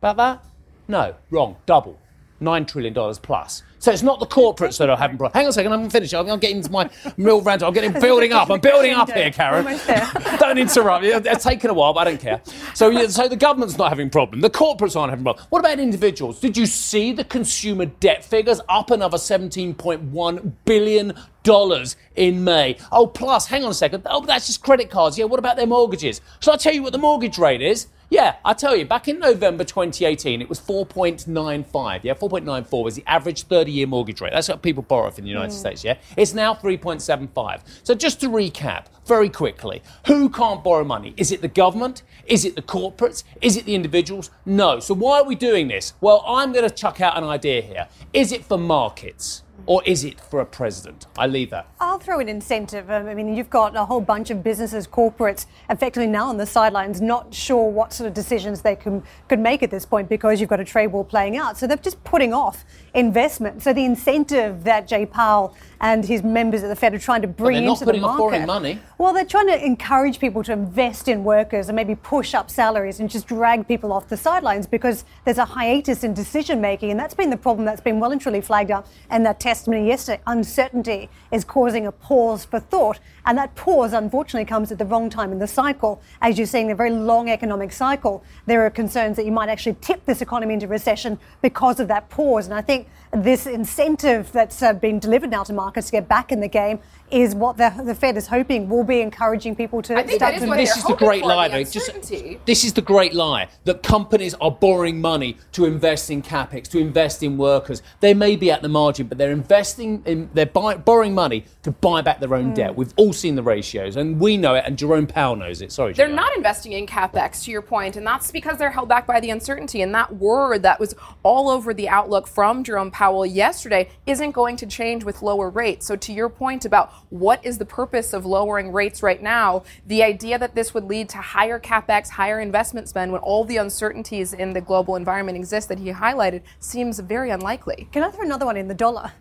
About 0.00 0.16
that? 0.16 0.44
No, 0.88 1.14
wrong, 1.30 1.56
double. 1.64 1.98
$9 2.42 2.68
trillion 2.68 3.14
plus. 3.22 3.62
So 3.82 3.90
it's 3.90 4.02
not 4.02 4.20
the 4.20 4.26
corporates 4.26 4.78
that 4.78 4.88
are 4.88 4.96
having 4.96 5.18
problems. 5.18 5.34
Hang 5.34 5.46
on 5.46 5.50
a 5.50 5.52
second, 5.52 5.72
I'm 5.72 5.90
finished. 5.90 6.14
I'm, 6.14 6.28
I'm 6.30 6.38
getting 6.38 6.58
into 6.58 6.70
my 6.70 6.88
real 7.18 7.40
rant. 7.40 7.64
I'm 7.64 7.72
getting 7.72 7.92
building 7.92 8.32
up. 8.32 8.48
I'm 8.48 8.60
building 8.60 8.92
up 8.92 9.10
here, 9.10 9.32
Karen. 9.32 9.64
don't 10.38 10.56
interrupt. 10.56 11.04
It's 11.04 11.42
taken 11.42 11.68
a 11.68 11.74
while, 11.74 11.92
but 11.92 12.06
I 12.06 12.10
don't 12.12 12.20
care. 12.20 12.40
So, 12.74 13.08
so 13.08 13.26
the 13.26 13.34
government's 13.34 13.76
not 13.76 13.88
having 13.88 14.06
a 14.06 14.10
problem. 14.10 14.40
The 14.40 14.50
corporates 14.50 14.94
aren't 14.94 15.10
having 15.10 15.24
a 15.24 15.32
problem. 15.32 15.46
What 15.50 15.58
about 15.58 15.80
individuals? 15.80 16.38
Did 16.38 16.56
you 16.56 16.66
see 16.66 17.12
the 17.12 17.24
consumer 17.24 17.86
debt 17.86 18.24
figures 18.24 18.60
up 18.68 18.92
another 18.92 19.18
17.1 19.18 20.52
billion 20.64 21.14
dollars 21.42 21.96
in 22.14 22.44
May? 22.44 22.76
Oh, 22.92 23.08
plus, 23.08 23.48
hang 23.48 23.64
on 23.64 23.72
a 23.72 23.74
second. 23.74 24.04
Oh, 24.06 24.24
that's 24.24 24.46
just 24.46 24.62
credit 24.62 24.90
cards. 24.90 25.18
Yeah, 25.18 25.24
what 25.24 25.40
about 25.40 25.56
their 25.56 25.66
mortgages? 25.66 26.20
Shall 26.38 26.54
I 26.54 26.56
tell 26.56 26.72
you 26.72 26.84
what 26.84 26.92
the 26.92 26.98
mortgage 26.98 27.36
rate 27.36 27.62
is? 27.62 27.88
Yeah, 28.12 28.36
I 28.44 28.52
tell 28.52 28.76
you, 28.76 28.84
back 28.84 29.08
in 29.08 29.18
November 29.18 29.64
2018, 29.64 30.42
it 30.42 30.48
was 30.50 30.60
4.95. 30.60 32.00
Yeah, 32.02 32.12
4.94 32.12 32.84
was 32.84 32.94
the 32.94 33.04
average 33.06 33.44
30 33.44 33.72
year 33.72 33.86
mortgage 33.86 34.20
rate. 34.20 34.34
That's 34.34 34.50
what 34.50 34.60
people 34.60 34.82
borrow 34.82 35.10
from 35.10 35.24
the 35.24 35.30
United 35.30 35.54
mm. 35.54 35.58
States, 35.58 35.82
yeah? 35.82 35.96
It's 36.14 36.34
now 36.34 36.52
3.75. 36.52 37.62
So 37.82 37.94
just 37.94 38.20
to 38.20 38.28
recap 38.28 38.88
very 39.06 39.30
quickly, 39.30 39.82
who 40.06 40.28
can't 40.28 40.62
borrow 40.62 40.84
money? 40.84 41.14
Is 41.16 41.32
it 41.32 41.40
the 41.40 41.48
government? 41.48 42.02
Is 42.26 42.44
it 42.44 42.54
the 42.54 42.60
corporates? 42.60 43.24
Is 43.40 43.56
it 43.56 43.64
the 43.64 43.74
individuals? 43.74 44.30
No. 44.44 44.78
So 44.78 44.92
why 44.92 45.20
are 45.20 45.24
we 45.24 45.34
doing 45.34 45.68
this? 45.68 45.94
Well, 46.02 46.22
I'm 46.26 46.52
going 46.52 46.68
to 46.68 46.74
chuck 46.74 47.00
out 47.00 47.16
an 47.16 47.24
idea 47.24 47.62
here. 47.62 47.88
Is 48.12 48.30
it 48.30 48.44
for 48.44 48.58
markets? 48.58 49.42
Or 49.66 49.82
is 49.84 50.04
it 50.04 50.20
for 50.20 50.40
a 50.40 50.46
president? 50.46 51.06
I 51.16 51.26
leave 51.26 51.50
that. 51.50 51.68
I'll 51.80 51.98
throw 51.98 52.20
an 52.20 52.28
incentive. 52.28 52.90
Um, 52.90 53.06
I 53.06 53.14
mean, 53.14 53.34
you've 53.34 53.50
got 53.50 53.76
a 53.76 53.84
whole 53.84 54.00
bunch 54.00 54.30
of 54.30 54.42
businesses, 54.42 54.86
corporates, 54.86 55.46
effectively 55.70 56.06
now 56.06 56.28
on 56.28 56.36
the 56.36 56.46
sidelines, 56.46 57.00
not 57.00 57.32
sure 57.32 57.70
what 57.70 57.92
sort 57.92 58.08
of 58.08 58.14
decisions 58.14 58.62
they 58.62 58.76
can, 58.76 59.02
could 59.28 59.38
make 59.38 59.62
at 59.62 59.70
this 59.70 59.84
point 59.84 60.08
because 60.08 60.40
you've 60.40 60.50
got 60.50 60.60
a 60.60 60.64
trade 60.64 60.88
war 60.88 61.04
playing 61.04 61.36
out. 61.36 61.56
So 61.58 61.66
they're 61.66 61.76
just 61.76 62.02
putting 62.04 62.32
off 62.32 62.64
investment. 62.94 63.62
So 63.62 63.72
the 63.72 63.84
incentive 63.84 64.64
that 64.64 64.86
Jay 64.88 65.06
Powell 65.06 65.54
and 65.82 66.04
his 66.04 66.22
members 66.22 66.62
at 66.62 66.68
the 66.68 66.76
Fed 66.76 66.94
are 66.94 66.98
trying 66.98 67.22
to 67.22 67.28
bring 67.28 67.64
into 67.64 67.84
the 67.84 67.94
market. 67.94 68.46
money. 68.46 68.78
Well, 68.98 69.12
they're 69.12 69.24
trying 69.24 69.48
to 69.48 69.66
encourage 69.66 70.20
people 70.20 70.44
to 70.44 70.52
invest 70.52 71.08
in 71.08 71.24
workers 71.24 71.68
and 71.68 71.74
maybe 71.74 71.96
push 71.96 72.34
up 72.34 72.50
salaries 72.50 73.00
and 73.00 73.10
just 73.10 73.26
drag 73.26 73.66
people 73.66 73.92
off 73.92 74.08
the 74.08 74.16
sidelines 74.16 74.68
because 74.68 75.04
there's 75.24 75.38
a 75.38 75.44
hiatus 75.44 76.04
in 76.04 76.14
decision 76.14 76.60
making, 76.60 76.92
and 76.92 77.00
that's 77.00 77.14
been 77.14 77.30
the 77.30 77.36
problem 77.36 77.64
that's 77.66 77.80
been 77.80 77.98
well 77.98 78.12
and 78.12 78.20
truly 78.20 78.40
flagged 78.40 78.70
up 78.70 78.86
And 79.10 79.26
that 79.26 79.40
testimony 79.40 79.88
yesterday. 79.88 80.22
Uncertainty 80.28 81.10
is 81.32 81.44
causing 81.44 81.86
a 81.86 81.92
pause 81.92 82.44
for 82.44 82.60
thought, 82.60 83.00
and 83.26 83.36
that 83.38 83.54
pause, 83.56 83.92
unfortunately, 83.92 84.44
comes 84.44 84.70
at 84.70 84.78
the 84.78 84.84
wrong 84.84 85.10
time 85.10 85.32
in 85.32 85.40
the 85.40 85.48
cycle. 85.48 86.00
As 86.20 86.38
you're 86.38 86.46
seeing 86.46 86.70
a 86.70 86.76
very 86.76 86.90
long 86.90 87.28
economic 87.28 87.72
cycle, 87.72 88.22
there 88.46 88.64
are 88.64 88.70
concerns 88.70 89.16
that 89.16 89.26
you 89.26 89.32
might 89.32 89.48
actually 89.48 89.76
tip 89.80 90.04
this 90.06 90.22
economy 90.22 90.54
into 90.54 90.68
recession 90.68 91.18
because 91.40 91.80
of 91.80 91.88
that 91.88 92.08
pause, 92.08 92.46
and 92.46 92.54
I 92.54 92.60
think 92.60 92.88
this 93.12 93.46
incentive 93.46 94.32
that's 94.32 94.62
uh, 94.62 94.72
been 94.72 94.98
delivered 94.98 95.30
now 95.30 95.42
to 95.44 95.52
markets 95.52 95.88
to 95.88 95.92
get 95.92 96.08
back 96.08 96.32
in 96.32 96.40
the 96.40 96.48
game 96.48 96.80
is 97.10 97.34
what 97.34 97.58
the, 97.58 97.70
the 97.84 97.94
Fed 97.94 98.16
is 98.16 98.26
hoping 98.26 98.70
will 98.70 98.84
be 98.84 99.02
encouraging 99.02 99.54
people 99.54 99.82
to 99.82 99.94
I 99.94 100.02
think 100.02 100.16
start 100.16 100.32
that 100.32 100.36
is 100.36 100.42
to 100.44 100.48
what 100.48 100.56
This 100.56 100.76
is 100.78 100.84
the 100.84 100.94
great 100.94 101.22
lie, 101.22 101.48
the 101.48 101.58
though. 101.62 101.70
Just, 101.70 102.46
this 102.46 102.64
is 102.64 102.72
the 102.72 102.80
great 102.80 103.12
lie 103.12 103.48
that 103.64 103.82
companies 103.82 104.32
are 104.40 104.50
borrowing 104.50 104.98
money 104.98 105.36
to 105.52 105.66
invest 105.66 106.10
in 106.10 106.22
capex, 106.22 106.68
to 106.70 106.78
invest 106.78 107.22
in 107.22 107.36
workers. 107.36 107.82
They 108.00 108.14
may 108.14 108.34
be 108.34 108.50
at 108.50 108.62
the 108.62 108.70
margin, 108.70 109.08
but 109.08 109.18
they're 109.18 109.30
investing 109.30 110.02
in, 110.06 110.30
they're 110.32 110.46
buy, 110.46 110.76
borrowing 110.76 111.14
money 111.14 111.44
to 111.64 111.70
buy 111.70 112.00
back 112.00 112.18
their 112.18 112.34
own 112.34 112.52
mm. 112.52 112.54
debt. 112.54 112.74
We've 112.74 112.94
all 112.96 113.12
seen 113.12 113.34
the 113.34 113.42
ratios, 113.42 113.96
and 113.96 114.18
we 114.18 114.38
know 114.38 114.54
it, 114.54 114.64
and 114.66 114.78
Jerome 114.78 115.06
Powell 115.06 115.36
knows 115.36 115.60
it. 115.60 115.70
Sorry, 115.70 115.92
they're 115.92 116.08
not 116.08 116.34
investing 116.34 116.72
in 116.72 116.86
capex, 116.86 117.44
to 117.44 117.50
your 117.50 117.62
point, 117.62 117.96
and 117.96 118.06
that's 118.06 118.30
because 118.30 118.56
they're 118.56 118.70
held 118.70 118.88
back 118.88 119.06
by 119.06 119.20
the 119.20 119.28
uncertainty. 119.28 119.82
And 119.82 119.94
that 119.94 120.16
word 120.16 120.62
that 120.62 120.80
was 120.80 120.94
all 121.22 121.50
over 121.50 121.74
the 121.74 121.90
outlook 121.90 122.26
from 122.26 122.64
Jerome 122.64 122.90
Powell 122.90 123.01
yesterday 123.26 123.90
isn't 124.06 124.30
going 124.32 124.56
to 124.56 124.66
change 124.66 125.04
with 125.04 125.22
lower 125.22 125.50
rates. 125.50 125.86
So, 125.86 125.96
to 125.96 126.12
your 126.12 126.28
point 126.28 126.64
about 126.64 126.92
what 127.10 127.44
is 127.44 127.58
the 127.58 127.64
purpose 127.64 128.12
of 128.12 128.24
lowering 128.24 128.72
rates 128.72 129.02
right 129.02 129.22
now, 129.22 129.64
the 129.86 130.02
idea 130.02 130.38
that 130.38 130.54
this 130.54 130.72
would 130.74 130.84
lead 130.84 131.08
to 131.10 131.18
higher 131.18 131.58
capex, 131.58 132.10
higher 132.10 132.40
investment 132.40 132.88
spend 132.88 133.12
when 133.12 133.20
all 133.20 133.44
the 133.44 133.56
uncertainties 133.56 134.32
in 134.32 134.52
the 134.52 134.60
global 134.60 134.96
environment 134.96 135.36
exist 135.36 135.68
that 135.68 135.78
he 135.78 135.90
highlighted 135.92 136.42
seems 136.60 137.00
very 137.00 137.30
unlikely. 137.30 137.88
Can 137.92 138.02
I 138.02 138.10
throw 138.10 138.24
another 138.24 138.46
one 138.46 138.56
in 138.56 138.68
the 138.68 138.74
dollar? 138.74 139.12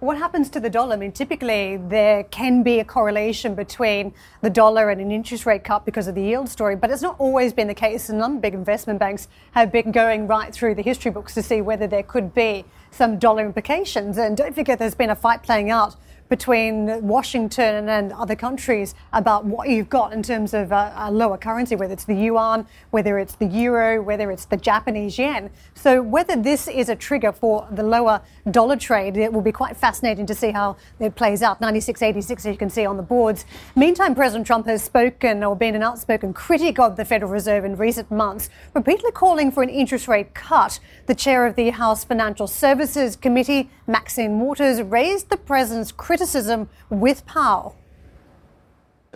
What 0.00 0.16
happens 0.16 0.48
to 0.50 0.60
the 0.60 0.70
dollar? 0.70 0.94
I 0.94 0.96
mean, 0.96 1.12
typically 1.12 1.76
there 1.76 2.24
can 2.24 2.62
be 2.62 2.80
a 2.80 2.84
correlation 2.86 3.54
between 3.54 4.14
the 4.40 4.48
dollar 4.48 4.88
and 4.88 4.98
an 4.98 5.12
interest 5.12 5.44
rate 5.44 5.62
cut 5.62 5.84
because 5.84 6.08
of 6.08 6.14
the 6.14 6.22
yield 6.22 6.48
story, 6.48 6.74
but 6.74 6.90
it's 6.90 7.02
not 7.02 7.16
always 7.18 7.52
been 7.52 7.68
the 7.68 7.74
case. 7.74 8.08
And 8.08 8.18
some 8.18 8.40
big 8.40 8.54
investment 8.54 8.98
banks 8.98 9.28
have 9.52 9.70
been 9.70 9.92
going 9.92 10.26
right 10.26 10.54
through 10.54 10.76
the 10.76 10.82
history 10.82 11.10
books 11.10 11.34
to 11.34 11.42
see 11.42 11.60
whether 11.60 11.86
there 11.86 12.02
could 12.02 12.32
be 12.32 12.64
some 12.90 13.18
dollar 13.18 13.44
implications. 13.44 14.16
And 14.16 14.38
don't 14.38 14.54
forget, 14.54 14.78
there's 14.78 14.94
been 14.94 15.10
a 15.10 15.14
fight 15.14 15.42
playing 15.42 15.70
out 15.70 15.96
between 16.30 17.06
Washington 17.06 17.88
and 17.88 18.12
other 18.12 18.36
countries 18.36 18.94
about 19.12 19.44
what 19.44 19.68
you've 19.68 19.90
got 19.90 20.12
in 20.12 20.22
terms 20.22 20.54
of 20.54 20.70
a, 20.70 21.10
lower 21.10 21.36
currency, 21.36 21.74
whether 21.74 21.92
it's 21.92 22.04
the 22.04 22.14
yuan, 22.14 22.64
whether 22.90 23.18
it's 23.18 23.34
the 23.34 23.46
euro, 23.46 24.00
whether 24.00 24.30
it's 24.30 24.44
the 24.44 24.56
Japanese 24.56 25.18
yen. 25.18 25.50
So 25.74 26.00
whether 26.00 26.36
this 26.36 26.68
is 26.68 26.88
a 26.88 26.94
trigger 26.94 27.32
for 27.32 27.66
the 27.72 27.82
lower 27.82 28.22
dollar 28.48 28.76
trade, 28.76 29.16
it 29.16 29.32
will 29.32 29.42
be 29.42 29.50
quite 29.50 29.76
fascinating 29.76 30.24
to 30.26 30.34
see 30.34 30.52
how 30.52 30.76
it 31.00 31.16
plays 31.16 31.42
out. 31.42 31.60
96.86, 31.60 32.30
as 32.30 32.46
you 32.46 32.56
can 32.56 32.70
see 32.70 32.86
on 32.86 32.96
the 32.96 33.02
boards. 33.02 33.44
Meantime, 33.74 34.14
President 34.14 34.46
Trump 34.46 34.66
has 34.66 34.84
spoken 34.84 35.42
or 35.42 35.56
been 35.56 35.74
an 35.74 35.82
outspoken 35.82 36.32
critic 36.32 36.78
of 36.78 36.96
the 36.96 37.04
Federal 37.04 37.32
Reserve 37.32 37.64
in 37.64 37.76
recent 37.76 38.08
months, 38.08 38.48
repeatedly 38.72 39.10
calling 39.10 39.50
for 39.50 39.64
an 39.64 39.68
interest 39.68 40.06
rate 40.06 40.32
cut. 40.32 40.78
The 41.06 41.14
chair 41.16 41.44
of 41.44 41.56
the 41.56 41.70
House 41.70 42.04
Financial 42.04 42.46
Services 42.46 43.16
Committee, 43.16 43.68
Maxine 43.88 44.38
Waters, 44.38 44.80
raised 44.80 45.28
the 45.28 45.36
president's 45.36 45.90
criticism 45.90 46.19
criticism 46.20 46.68
with 46.90 47.24
Powell. 47.24 47.74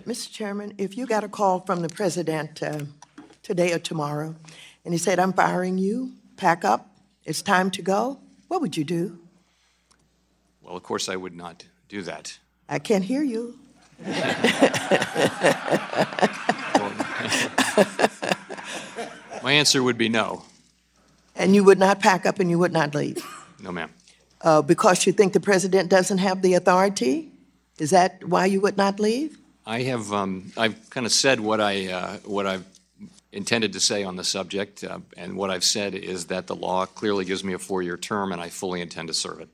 Mr. 0.06 0.32
Chairman, 0.32 0.72
if 0.78 0.96
you 0.96 1.04
got 1.04 1.22
a 1.22 1.28
call 1.28 1.60
from 1.60 1.82
the 1.82 1.88
president 1.90 2.62
uh, 2.62 2.80
today 3.42 3.74
or 3.74 3.78
tomorrow 3.78 4.34
and 4.86 4.94
he 4.94 4.96
said, 4.96 5.18
I'm 5.18 5.34
firing 5.34 5.76
you, 5.76 6.12
pack 6.38 6.64
up, 6.64 6.96
it's 7.26 7.42
time 7.42 7.70
to 7.72 7.82
go, 7.82 8.20
what 8.48 8.62
would 8.62 8.74
you 8.74 8.84
do? 8.84 9.18
Well, 10.62 10.78
of 10.78 10.82
course, 10.82 11.10
I 11.10 11.16
would 11.16 11.36
not 11.36 11.66
do 11.90 12.00
that. 12.00 12.38
I 12.70 12.78
can't 12.78 13.04
hear 13.04 13.22
you. 13.22 13.58
My 19.42 19.52
answer 19.52 19.82
would 19.82 19.98
be 19.98 20.08
no. 20.08 20.44
And 21.36 21.54
you 21.54 21.64
would 21.64 21.78
not 21.78 22.00
pack 22.00 22.24
up 22.24 22.40
and 22.40 22.48
you 22.48 22.58
would 22.58 22.72
not 22.72 22.94
leave? 22.94 23.22
No, 23.60 23.70
ma'am 23.70 23.90
uh, 24.44 24.62
because 24.62 25.06
you 25.06 25.12
think 25.12 25.32
the 25.32 25.40
president 25.40 25.90
doesn't 25.90 26.18
have 26.18 26.42
the 26.42 26.54
authority? 26.54 27.32
Is 27.78 27.90
that 27.90 28.22
why 28.22 28.46
you 28.46 28.60
would 28.60 28.76
not 28.76 29.00
leave? 29.00 29.38
I 29.66 29.82
have 29.82 30.12
um, 30.12 30.52
I've 30.56 30.90
kind 30.90 31.06
of 31.06 31.12
said 31.12 31.40
what 31.40 31.60
I 31.60 31.90
uh, 31.90 32.16
what 32.18 32.46
I've 32.46 32.64
intended 33.32 33.72
to 33.72 33.80
say 33.80 34.04
on 34.04 34.14
the 34.14 34.22
subject, 34.22 34.84
uh, 34.84 35.00
and 35.16 35.36
what 35.36 35.50
I've 35.50 35.64
said 35.64 35.94
is 35.94 36.26
that 36.26 36.46
the 36.46 36.54
law 36.54 36.86
clearly 36.86 37.24
gives 37.24 37.42
me 37.42 37.52
a 37.52 37.58
four-year 37.58 37.96
term, 37.96 38.30
and 38.30 38.40
I 38.40 38.48
fully 38.50 38.80
intend 38.80 39.08
to 39.08 39.14
serve 39.14 39.40
it. 39.40 39.48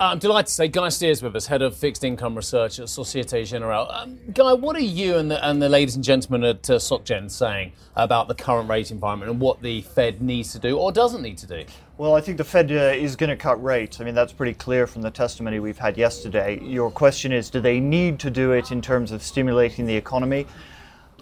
I'm 0.00 0.18
delighted 0.18 0.48
to 0.48 0.52
say 0.52 0.68
Guy 0.68 0.88
Stear's 0.88 1.22
with 1.22 1.36
us, 1.36 1.46
head 1.46 1.62
of 1.62 1.76
fixed 1.76 2.02
income 2.02 2.34
research 2.34 2.80
at 2.80 2.88
Societe 2.88 3.44
Generale. 3.44 3.88
Um, 3.90 4.18
Guy, 4.32 4.52
what 4.52 4.74
are 4.74 4.80
you 4.80 5.16
and 5.16 5.30
the, 5.30 5.48
and 5.48 5.62
the 5.62 5.68
ladies 5.68 5.94
and 5.94 6.02
gentlemen 6.02 6.42
at 6.42 6.68
uh, 6.68 6.74
SocGen 6.74 7.30
saying 7.30 7.72
about 7.94 8.26
the 8.26 8.34
current 8.34 8.68
rate 8.68 8.90
environment 8.90 9.30
and 9.30 9.40
what 9.40 9.62
the 9.62 9.82
Fed 9.82 10.20
needs 10.20 10.52
to 10.52 10.58
do 10.58 10.76
or 10.76 10.90
doesn't 10.90 11.22
need 11.22 11.38
to 11.38 11.46
do? 11.46 11.64
Well, 11.96 12.16
I 12.16 12.20
think 12.20 12.38
the 12.38 12.44
Fed 12.44 12.72
uh, 12.72 12.74
is 12.74 13.14
going 13.14 13.30
to 13.30 13.36
cut 13.36 13.62
rates. 13.62 14.00
I 14.00 14.04
mean, 14.04 14.16
that's 14.16 14.32
pretty 14.32 14.54
clear 14.54 14.88
from 14.88 15.02
the 15.02 15.12
testimony 15.12 15.60
we've 15.60 15.78
had 15.78 15.96
yesterday. 15.96 16.58
Your 16.60 16.90
question 16.90 17.30
is 17.30 17.50
do 17.50 17.60
they 17.60 17.78
need 17.78 18.18
to 18.18 18.30
do 18.30 18.50
it 18.50 18.72
in 18.72 18.82
terms 18.82 19.12
of 19.12 19.22
stimulating 19.22 19.86
the 19.86 19.94
economy? 19.94 20.48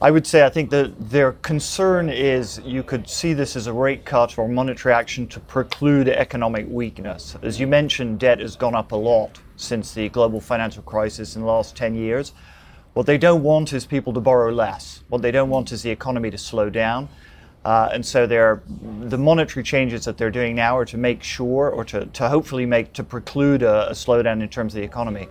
I 0.00 0.10
would 0.10 0.26
say 0.26 0.46
I 0.46 0.48
think 0.48 0.70
that 0.70 1.10
their 1.10 1.32
concern 1.32 2.08
is 2.08 2.58
you 2.64 2.82
could 2.82 3.06
see 3.06 3.34
this 3.34 3.54
as 3.54 3.66
a 3.66 3.72
rate 3.72 4.06
cut 4.06 4.38
or 4.38 4.48
monetary 4.48 4.94
action 4.94 5.26
to 5.28 5.40
preclude 5.40 6.08
economic 6.08 6.64
weakness. 6.70 7.36
As 7.42 7.60
you 7.60 7.66
mentioned, 7.66 8.18
debt 8.18 8.38
has 8.38 8.56
gone 8.56 8.74
up 8.74 8.92
a 8.92 8.96
lot 8.96 9.40
since 9.56 9.92
the 9.92 10.08
global 10.08 10.40
financial 10.40 10.82
crisis 10.84 11.36
in 11.36 11.42
the 11.42 11.48
last 11.48 11.76
10 11.76 11.94
years. 11.94 12.32
What 12.94 13.04
they 13.04 13.18
don't 13.18 13.42
want 13.42 13.74
is 13.74 13.84
people 13.84 14.14
to 14.14 14.20
borrow 14.20 14.50
less. 14.50 15.04
What 15.10 15.20
they 15.20 15.32
don't 15.32 15.50
want 15.50 15.70
is 15.70 15.82
the 15.82 15.90
economy 15.90 16.30
to 16.30 16.38
slow 16.38 16.70
down. 16.70 17.10
Uh, 17.64 17.88
and 17.92 18.04
so 18.04 18.26
the 18.26 19.18
monetary 19.18 19.62
changes 19.62 20.04
that 20.04 20.16
they're 20.16 20.30
doing 20.30 20.56
now 20.56 20.76
are 20.76 20.84
to 20.84 20.96
make 20.96 21.22
sure 21.22 21.70
or 21.70 21.84
to, 21.84 22.06
to 22.06 22.28
hopefully 22.28 22.66
make 22.66 22.92
to 22.92 23.04
preclude 23.04 23.62
a, 23.62 23.90
a 23.90 23.92
slowdown 23.92 24.42
in 24.42 24.48
terms 24.48 24.74
of 24.74 24.80
the 24.80 24.84
economy. 24.84 25.28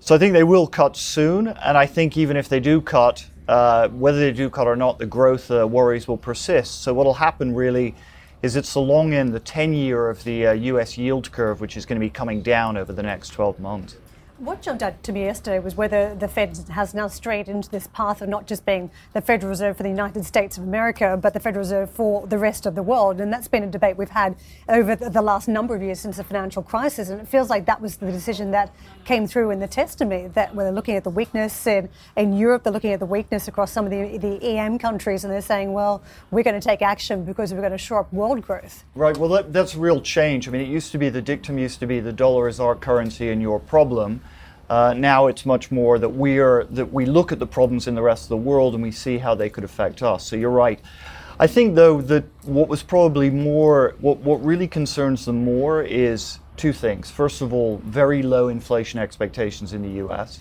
So 0.00 0.14
I 0.14 0.18
think 0.18 0.32
they 0.32 0.42
will 0.42 0.66
cut 0.66 0.96
soon. 0.96 1.48
And 1.48 1.78
I 1.78 1.86
think 1.86 2.16
even 2.16 2.36
if 2.36 2.48
they 2.48 2.60
do 2.60 2.80
cut, 2.80 3.24
uh, 3.48 3.88
whether 3.88 4.18
they 4.18 4.32
do 4.32 4.50
cut 4.50 4.66
or 4.66 4.76
not, 4.76 4.98
the 4.98 5.06
growth 5.06 5.50
uh, 5.50 5.66
worries 5.66 6.06
will 6.06 6.18
persist. 6.18 6.82
So 6.82 6.92
what 6.92 7.06
will 7.06 7.14
happen 7.14 7.54
really 7.54 7.94
is 8.42 8.56
it's 8.56 8.74
the 8.74 8.80
long 8.80 9.14
end, 9.14 9.32
the 9.32 9.40
10 9.40 9.72
year 9.72 10.10
of 10.10 10.24
the 10.24 10.48
uh, 10.48 10.52
US 10.52 10.98
yield 10.98 11.30
curve, 11.32 11.60
which 11.60 11.76
is 11.76 11.86
going 11.86 12.00
to 12.00 12.04
be 12.04 12.10
coming 12.10 12.42
down 12.42 12.76
over 12.76 12.92
the 12.92 13.02
next 13.02 13.30
12 13.30 13.60
months. 13.60 13.96
What 14.42 14.60
jumped 14.60 14.82
out 14.82 15.04
to 15.04 15.12
me 15.12 15.22
yesterday 15.22 15.60
was 15.60 15.76
whether 15.76 16.16
the 16.16 16.26
Fed 16.26 16.58
has 16.70 16.94
now 16.94 17.06
strayed 17.06 17.48
into 17.48 17.70
this 17.70 17.86
path 17.86 18.22
of 18.22 18.28
not 18.28 18.48
just 18.48 18.66
being 18.66 18.90
the 19.12 19.20
Federal 19.20 19.50
Reserve 19.50 19.76
for 19.76 19.84
the 19.84 19.88
United 19.88 20.24
States 20.24 20.58
of 20.58 20.64
America, 20.64 21.16
but 21.16 21.32
the 21.32 21.38
Federal 21.38 21.60
Reserve 21.60 21.88
for 21.88 22.26
the 22.26 22.38
rest 22.38 22.66
of 22.66 22.74
the 22.74 22.82
world. 22.82 23.20
And 23.20 23.32
that's 23.32 23.46
been 23.46 23.62
a 23.62 23.68
debate 23.68 23.96
we've 23.96 24.10
had 24.10 24.34
over 24.68 24.96
the 24.96 25.22
last 25.22 25.46
number 25.46 25.76
of 25.76 25.82
years 25.82 26.00
since 26.00 26.16
the 26.16 26.24
financial 26.24 26.60
crisis. 26.60 27.08
And 27.08 27.20
it 27.20 27.28
feels 27.28 27.50
like 27.50 27.66
that 27.66 27.80
was 27.80 27.98
the 27.98 28.10
decision 28.10 28.50
that 28.50 28.74
came 29.04 29.28
through 29.28 29.50
in 29.50 29.60
the 29.60 29.68
testimony 29.68 30.26
that 30.26 30.52
when 30.56 30.66
they're 30.66 30.74
looking 30.74 30.96
at 30.96 31.04
the 31.04 31.10
weakness 31.10 31.64
in, 31.68 31.88
in 32.16 32.36
Europe, 32.36 32.64
they're 32.64 32.72
looking 32.72 32.92
at 32.92 32.98
the 32.98 33.06
weakness 33.06 33.46
across 33.46 33.70
some 33.70 33.84
of 33.84 33.92
the, 33.92 34.18
the 34.18 34.42
EM 34.42 34.76
countries, 34.76 35.22
and 35.22 35.32
they're 35.32 35.40
saying, 35.40 35.72
well, 35.72 36.02
we're 36.32 36.42
going 36.42 36.60
to 36.60 36.68
take 36.68 36.82
action 36.82 37.24
because 37.24 37.54
we're 37.54 37.60
going 37.60 37.70
to 37.70 37.78
shore 37.78 38.00
up 38.00 38.12
world 38.12 38.42
growth. 38.42 38.82
Right. 38.96 39.16
Well, 39.16 39.28
that, 39.28 39.52
that's 39.52 39.76
real 39.76 40.00
change. 40.00 40.48
I 40.48 40.50
mean, 40.50 40.62
it 40.62 40.68
used 40.68 40.90
to 40.90 40.98
be 40.98 41.10
the 41.10 41.22
dictum 41.22 41.58
used 41.58 41.78
to 41.78 41.86
be 41.86 42.00
the 42.00 42.12
dollar 42.12 42.48
is 42.48 42.58
our 42.58 42.74
currency 42.74 43.30
and 43.30 43.40
your 43.40 43.60
problem. 43.60 44.20
Uh, 44.72 44.94
now 44.94 45.26
it's 45.26 45.44
much 45.44 45.70
more 45.70 45.98
that 45.98 46.08
we 46.08 46.38
are 46.38 46.64
that 46.64 46.90
we 46.90 47.04
look 47.04 47.30
at 47.30 47.38
the 47.38 47.46
problems 47.46 47.86
in 47.86 47.94
the 47.94 48.00
rest 48.00 48.22
of 48.22 48.28
the 48.30 48.38
world 48.38 48.72
and 48.72 48.82
we 48.82 48.90
see 48.90 49.18
how 49.18 49.34
they 49.34 49.50
could 49.50 49.64
affect 49.64 50.02
us. 50.02 50.26
So 50.26 50.34
you're 50.34 50.48
right. 50.48 50.80
I 51.38 51.46
think 51.46 51.74
though 51.74 52.00
that 52.00 52.24
what 52.44 52.70
was 52.70 52.82
probably 52.82 53.28
more 53.28 53.94
what 54.00 54.16
what 54.20 54.42
really 54.42 54.66
concerns 54.66 55.26
them 55.26 55.44
more 55.44 55.82
is 55.82 56.38
two 56.56 56.72
things. 56.72 57.10
First 57.10 57.42
of 57.42 57.52
all, 57.52 57.82
very 57.84 58.22
low 58.22 58.48
inflation 58.48 58.98
expectations 58.98 59.74
in 59.74 59.82
the 59.82 59.90
U.S. 60.04 60.40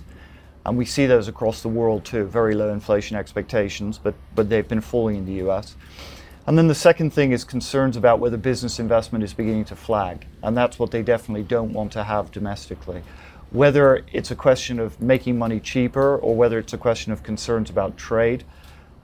And 0.66 0.78
we 0.78 0.86
see 0.86 1.08
those 1.08 1.28
across 1.28 1.62
the 1.62 1.68
world 1.68 2.06
too, 2.06 2.24
very 2.24 2.56
low 2.56 2.72
inflation 2.72 3.18
expectations, 3.18 3.98
but, 3.98 4.16
but 4.34 4.50
they've 4.50 4.66
been 4.66 4.80
falling 4.80 5.18
in 5.18 5.26
the 5.26 5.46
US. 5.46 5.76
And 6.48 6.58
then 6.58 6.68
the 6.68 6.76
second 6.76 7.12
thing 7.12 7.34
is 7.34 7.44
concerns 7.44 7.98
about 7.98 8.20
whether 8.20 8.38
business 8.38 8.80
investment 8.80 9.26
is 9.26 9.34
beginning 9.34 9.66
to 9.66 9.76
flag. 9.76 10.26
And 10.42 10.56
that's 10.56 10.80
what 10.80 10.92
they 10.92 11.04
definitely 11.04 11.44
don't 11.44 11.74
want 11.74 11.92
to 11.94 12.04
have 12.04 12.32
domestically 12.32 13.04
whether 13.52 14.06
it's 14.12 14.32
a 14.32 14.36
question 14.36 14.80
of 14.80 15.00
making 15.02 15.38
money 15.38 15.60
cheaper 15.60 16.18
or 16.18 16.36
whether 16.36 16.58
it's 16.58 16.74
a 16.74 16.78
question 16.78 17.12
of 17.12 17.22
concerns 17.22 17.70
about 17.70 17.98
trade, 17.98 18.44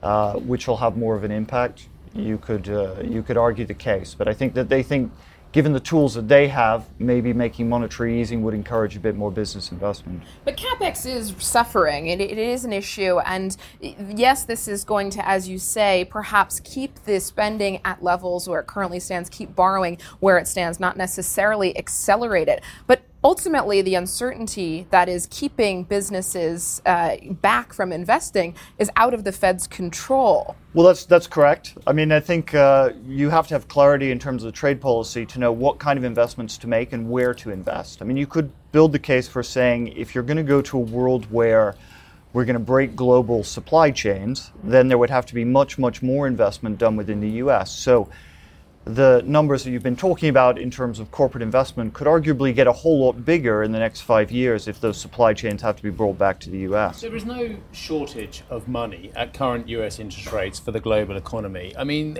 uh, 0.02 0.34
which 0.34 0.66
will 0.66 0.78
have 0.78 0.96
more 0.96 1.14
of 1.14 1.24
an 1.24 1.30
impact, 1.30 1.88
you 2.14 2.38
could 2.38 2.68
uh, 2.68 2.96
you 3.02 3.22
could 3.22 3.36
argue 3.36 3.64
the 3.64 3.74
case. 3.74 4.14
But 4.14 4.28
I 4.28 4.32
think 4.32 4.54
that 4.54 4.70
they 4.70 4.82
think, 4.82 5.12
given 5.52 5.72
the 5.72 5.80
tools 5.80 6.14
that 6.14 6.28
they 6.28 6.48
have, 6.48 6.86
maybe 6.98 7.34
making 7.34 7.68
monetary 7.68 8.20
easing 8.20 8.42
would 8.42 8.54
encourage 8.54 8.96
a 8.96 9.00
bit 9.00 9.16
more 9.16 9.30
business 9.30 9.70
investment. 9.70 10.22
But 10.44 10.56
capex 10.56 11.04
is 11.04 11.34
suffering. 11.38 12.06
it, 12.06 12.20
it 12.20 12.38
is 12.38 12.64
an 12.64 12.72
issue, 12.72 13.18
and 13.20 13.56
yes, 13.80 14.44
this 14.44 14.66
is 14.66 14.84
going 14.84 15.10
to, 15.10 15.28
as 15.28 15.46
you 15.48 15.58
say, 15.58 16.06
perhaps 16.10 16.60
keep 16.60 17.04
the 17.04 17.20
spending 17.20 17.80
at 17.84 18.02
levels 18.02 18.48
where 18.48 18.60
it 18.60 18.66
currently 18.66 19.00
stands, 19.00 19.28
keep 19.28 19.54
borrowing 19.54 19.98
where 20.20 20.38
it 20.38 20.48
stands, 20.48 20.80
not 20.80 20.96
necessarily 20.96 21.76
accelerate 21.76 22.48
it. 22.48 22.62
But 22.86 23.02
ultimately 23.28 23.82
the 23.82 23.94
uncertainty 23.94 24.86
that 24.88 25.06
is 25.06 25.28
keeping 25.30 25.84
businesses 25.84 26.80
uh, 26.86 27.14
back 27.42 27.74
from 27.74 27.92
investing 27.92 28.54
is 28.78 28.90
out 28.96 29.12
of 29.12 29.22
the 29.22 29.32
Fed's 29.32 29.66
control. 29.66 30.56
Well, 30.72 30.86
that's 30.86 31.04
that's 31.04 31.26
correct. 31.26 31.76
I 31.86 31.92
mean, 31.92 32.10
I 32.10 32.20
think 32.20 32.54
uh, 32.54 32.92
you 33.06 33.28
have 33.28 33.46
to 33.48 33.54
have 33.54 33.68
clarity 33.68 34.12
in 34.12 34.18
terms 34.18 34.44
of 34.44 34.54
trade 34.54 34.80
policy 34.80 35.26
to 35.26 35.38
know 35.38 35.52
what 35.52 35.78
kind 35.78 35.98
of 35.98 36.04
investments 36.04 36.56
to 36.58 36.66
make 36.68 36.94
and 36.94 37.10
where 37.10 37.34
to 37.34 37.50
invest. 37.50 38.00
I 38.00 38.06
mean, 38.06 38.16
you 38.16 38.26
could 38.26 38.50
build 38.72 38.92
the 38.92 38.98
case 38.98 39.28
for 39.28 39.42
saying 39.42 39.88
if 39.88 40.14
you're 40.14 40.24
going 40.24 40.38
to 40.38 40.50
go 40.54 40.62
to 40.62 40.78
a 40.78 40.86
world 40.96 41.30
where 41.30 41.74
we're 42.32 42.46
going 42.46 42.54
to 42.54 42.70
break 42.74 42.96
global 42.96 43.44
supply 43.44 43.90
chains, 43.90 44.52
then 44.64 44.88
there 44.88 44.96
would 44.96 45.10
have 45.10 45.26
to 45.26 45.34
be 45.34 45.44
much, 45.44 45.76
much 45.78 46.00
more 46.00 46.26
investment 46.26 46.78
done 46.78 46.96
within 46.96 47.20
the 47.20 47.30
U.S. 47.44 47.70
So 47.70 48.08
the 48.88 49.22
numbers 49.26 49.64
that 49.64 49.70
you've 49.70 49.82
been 49.82 49.96
talking 49.96 50.30
about 50.30 50.58
in 50.58 50.70
terms 50.70 50.98
of 50.98 51.10
corporate 51.10 51.42
investment 51.42 51.92
could 51.92 52.06
arguably 52.06 52.54
get 52.54 52.66
a 52.66 52.72
whole 52.72 53.04
lot 53.04 53.22
bigger 53.22 53.62
in 53.62 53.70
the 53.70 53.78
next 53.78 54.00
five 54.00 54.30
years 54.30 54.66
if 54.66 54.80
those 54.80 54.98
supply 54.98 55.34
chains 55.34 55.60
have 55.60 55.76
to 55.76 55.82
be 55.82 55.90
brought 55.90 56.16
back 56.16 56.40
to 56.40 56.48
the 56.48 56.60
US. 56.60 57.02
There 57.02 57.14
is 57.14 57.26
no 57.26 57.56
shortage 57.72 58.42
of 58.48 58.66
money 58.66 59.12
at 59.14 59.34
current 59.34 59.68
US 59.68 59.98
interest 59.98 60.32
rates 60.32 60.58
for 60.58 60.72
the 60.72 60.80
global 60.80 61.18
economy. 61.18 61.74
I 61.76 61.84
mean, 61.84 62.18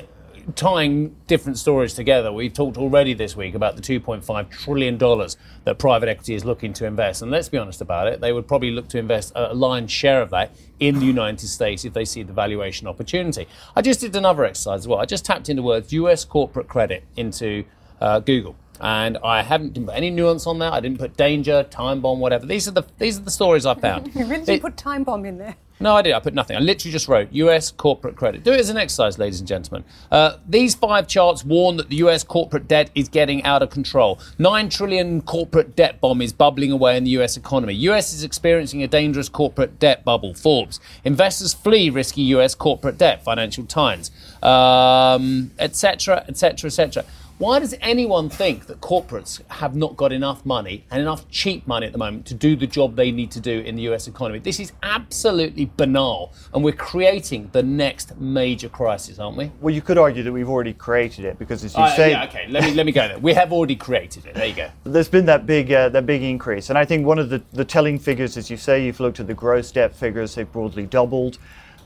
tying 0.54 1.14
different 1.26 1.58
stories 1.58 1.94
together, 1.94 2.32
we've 2.32 2.52
talked 2.52 2.76
already 2.76 3.14
this 3.14 3.36
week 3.36 3.54
about 3.54 3.76
the 3.76 3.82
$2.5 3.82 4.50
trillion 4.50 4.98
that 4.98 5.78
private 5.78 6.08
equity 6.08 6.34
is 6.34 6.44
looking 6.44 6.72
to 6.74 6.86
invest. 6.86 7.22
And 7.22 7.30
let's 7.30 7.48
be 7.48 7.58
honest 7.58 7.80
about 7.80 8.06
it, 8.08 8.20
they 8.20 8.32
would 8.32 8.46
probably 8.48 8.70
look 8.70 8.88
to 8.88 8.98
invest 8.98 9.32
a 9.34 9.54
lion's 9.54 9.90
share 9.92 10.22
of 10.22 10.30
that 10.30 10.52
in 10.80 10.98
the 10.98 11.06
United 11.06 11.46
States 11.46 11.84
if 11.84 11.92
they 11.92 12.04
see 12.04 12.22
the 12.22 12.32
valuation 12.32 12.86
opportunity. 12.86 13.46
I 13.76 13.82
just 13.82 14.00
did 14.00 14.14
another 14.16 14.44
exercise 14.44 14.80
as 14.80 14.88
well. 14.88 14.98
I 14.98 15.04
just 15.04 15.24
tapped 15.24 15.48
into 15.48 15.62
words 15.62 15.92
US 15.92 16.24
corporate 16.24 16.68
credit 16.68 17.04
into 17.16 17.64
uh, 18.00 18.20
Google. 18.20 18.56
And 18.80 19.18
I 19.24 19.42
haven't 19.42 19.74
put 19.74 19.92
any 19.94 20.08
nuance 20.10 20.46
on 20.46 20.60
that. 20.60 20.72
I 20.72 20.78
didn't 20.78 20.98
put 21.00 21.16
danger, 21.16 21.64
time 21.64 22.00
bomb, 22.00 22.20
whatever. 22.20 22.46
These 22.46 22.68
are 22.68 22.70
the 22.70 22.84
these 22.98 23.18
are 23.18 23.22
the 23.22 23.30
stories 23.32 23.66
I 23.66 23.74
found. 23.74 24.14
You 24.14 24.24
really 24.24 24.54
It- 24.54 24.62
put 24.62 24.76
time 24.76 25.02
bomb 25.02 25.24
in 25.24 25.38
there. 25.38 25.56
No, 25.80 25.94
I 25.94 26.02
did. 26.02 26.12
I 26.12 26.20
put 26.20 26.34
nothing. 26.34 26.56
I 26.56 26.60
literally 26.60 26.92
just 26.92 27.08
wrote 27.08 27.32
US 27.32 27.70
corporate 27.70 28.16
credit. 28.16 28.42
Do 28.42 28.52
it 28.52 28.60
as 28.60 28.68
an 28.68 28.76
exercise, 28.76 29.18
ladies 29.18 29.38
and 29.38 29.48
gentlemen. 29.48 29.84
Uh, 30.10 30.36
these 30.48 30.74
five 30.74 31.06
charts 31.06 31.44
warn 31.44 31.76
that 31.76 31.88
the 31.88 31.96
US 31.96 32.24
corporate 32.24 32.66
debt 32.66 32.90
is 32.94 33.08
getting 33.08 33.42
out 33.44 33.62
of 33.62 33.70
control. 33.70 34.18
Nine 34.38 34.68
trillion 34.68 35.22
corporate 35.22 35.76
debt 35.76 36.00
bomb 36.00 36.20
is 36.20 36.32
bubbling 36.32 36.72
away 36.72 36.96
in 36.96 37.04
the 37.04 37.10
US 37.10 37.36
economy. 37.36 37.74
US 37.74 38.12
is 38.12 38.24
experiencing 38.24 38.82
a 38.82 38.88
dangerous 38.88 39.28
corporate 39.28 39.78
debt 39.78 40.04
bubble. 40.04 40.34
Forbes. 40.34 40.80
Investors 41.04 41.54
flee 41.54 41.90
risky 41.90 42.22
US 42.22 42.54
corporate 42.54 42.98
debt. 42.98 43.22
Financial 43.22 43.64
Times. 43.64 44.10
Etc. 44.42 46.24
Etc. 46.28 46.66
Etc. 46.66 47.04
Why 47.38 47.60
does 47.60 47.72
anyone 47.80 48.30
think 48.30 48.66
that 48.66 48.80
corporates 48.80 49.40
have 49.48 49.76
not 49.76 49.96
got 49.96 50.12
enough 50.12 50.44
money 50.44 50.84
and 50.90 51.00
enough 51.00 51.28
cheap 51.30 51.68
money 51.68 51.86
at 51.86 51.92
the 51.92 51.98
moment 51.98 52.26
to 52.26 52.34
do 52.34 52.56
the 52.56 52.66
job 52.66 52.96
they 52.96 53.12
need 53.12 53.30
to 53.30 53.40
do 53.40 53.60
in 53.60 53.76
the 53.76 53.82
US 53.82 54.08
economy? 54.08 54.40
This 54.40 54.58
is 54.58 54.72
absolutely 54.82 55.70
banal, 55.76 56.32
and 56.52 56.64
we're 56.64 56.72
creating 56.72 57.50
the 57.52 57.62
next 57.62 58.16
major 58.18 58.68
crisis, 58.68 59.20
aren't 59.20 59.36
we? 59.36 59.52
Well, 59.60 59.72
you 59.72 59.82
could 59.82 59.98
argue 59.98 60.24
that 60.24 60.32
we've 60.32 60.48
already 60.48 60.72
created 60.72 61.24
it 61.26 61.38
because, 61.38 61.62
as 61.62 61.76
you 61.76 61.82
Uh, 61.84 61.94
say, 61.94 62.10
yeah, 62.10 62.24
okay. 62.24 62.46
Let 62.48 62.64
me 62.64 62.74
let 62.74 62.86
me 62.86 62.90
go 62.90 63.06
there. 63.06 63.18
We 63.20 63.34
have 63.34 63.52
already 63.52 63.76
created 63.76 64.26
it. 64.26 64.34
There 64.34 64.46
you 64.46 64.54
go. 64.56 64.68
there's 64.82 65.08
been 65.08 65.26
that 65.26 65.46
big 65.46 65.70
uh, 65.72 65.90
that 65.90 66.06
big 66.06 66.24
increase, 66.24 66.70
and 66.70 66.78
I 66.78 66.84
think 66.84 67.06
one 67.06 67.20
of 67.20 67.28
the, 67.30 67.40
the 67.52 67.64
telling 67.64 68.00
figures, 68.00 68.36
as 68.36 68.50
you 68.50 68.56
say, 68.56 68.84
you've 68.84 68.98
looked 68.98 69.20
at 69.20 69.28
the 69.28 69.34
gross 69.34 69.70
debt 69.70 69.94
figures; 69.94 70.34
they've 70.34 70.50
broadly 70.50 70.86
doubled. 70.86 71.38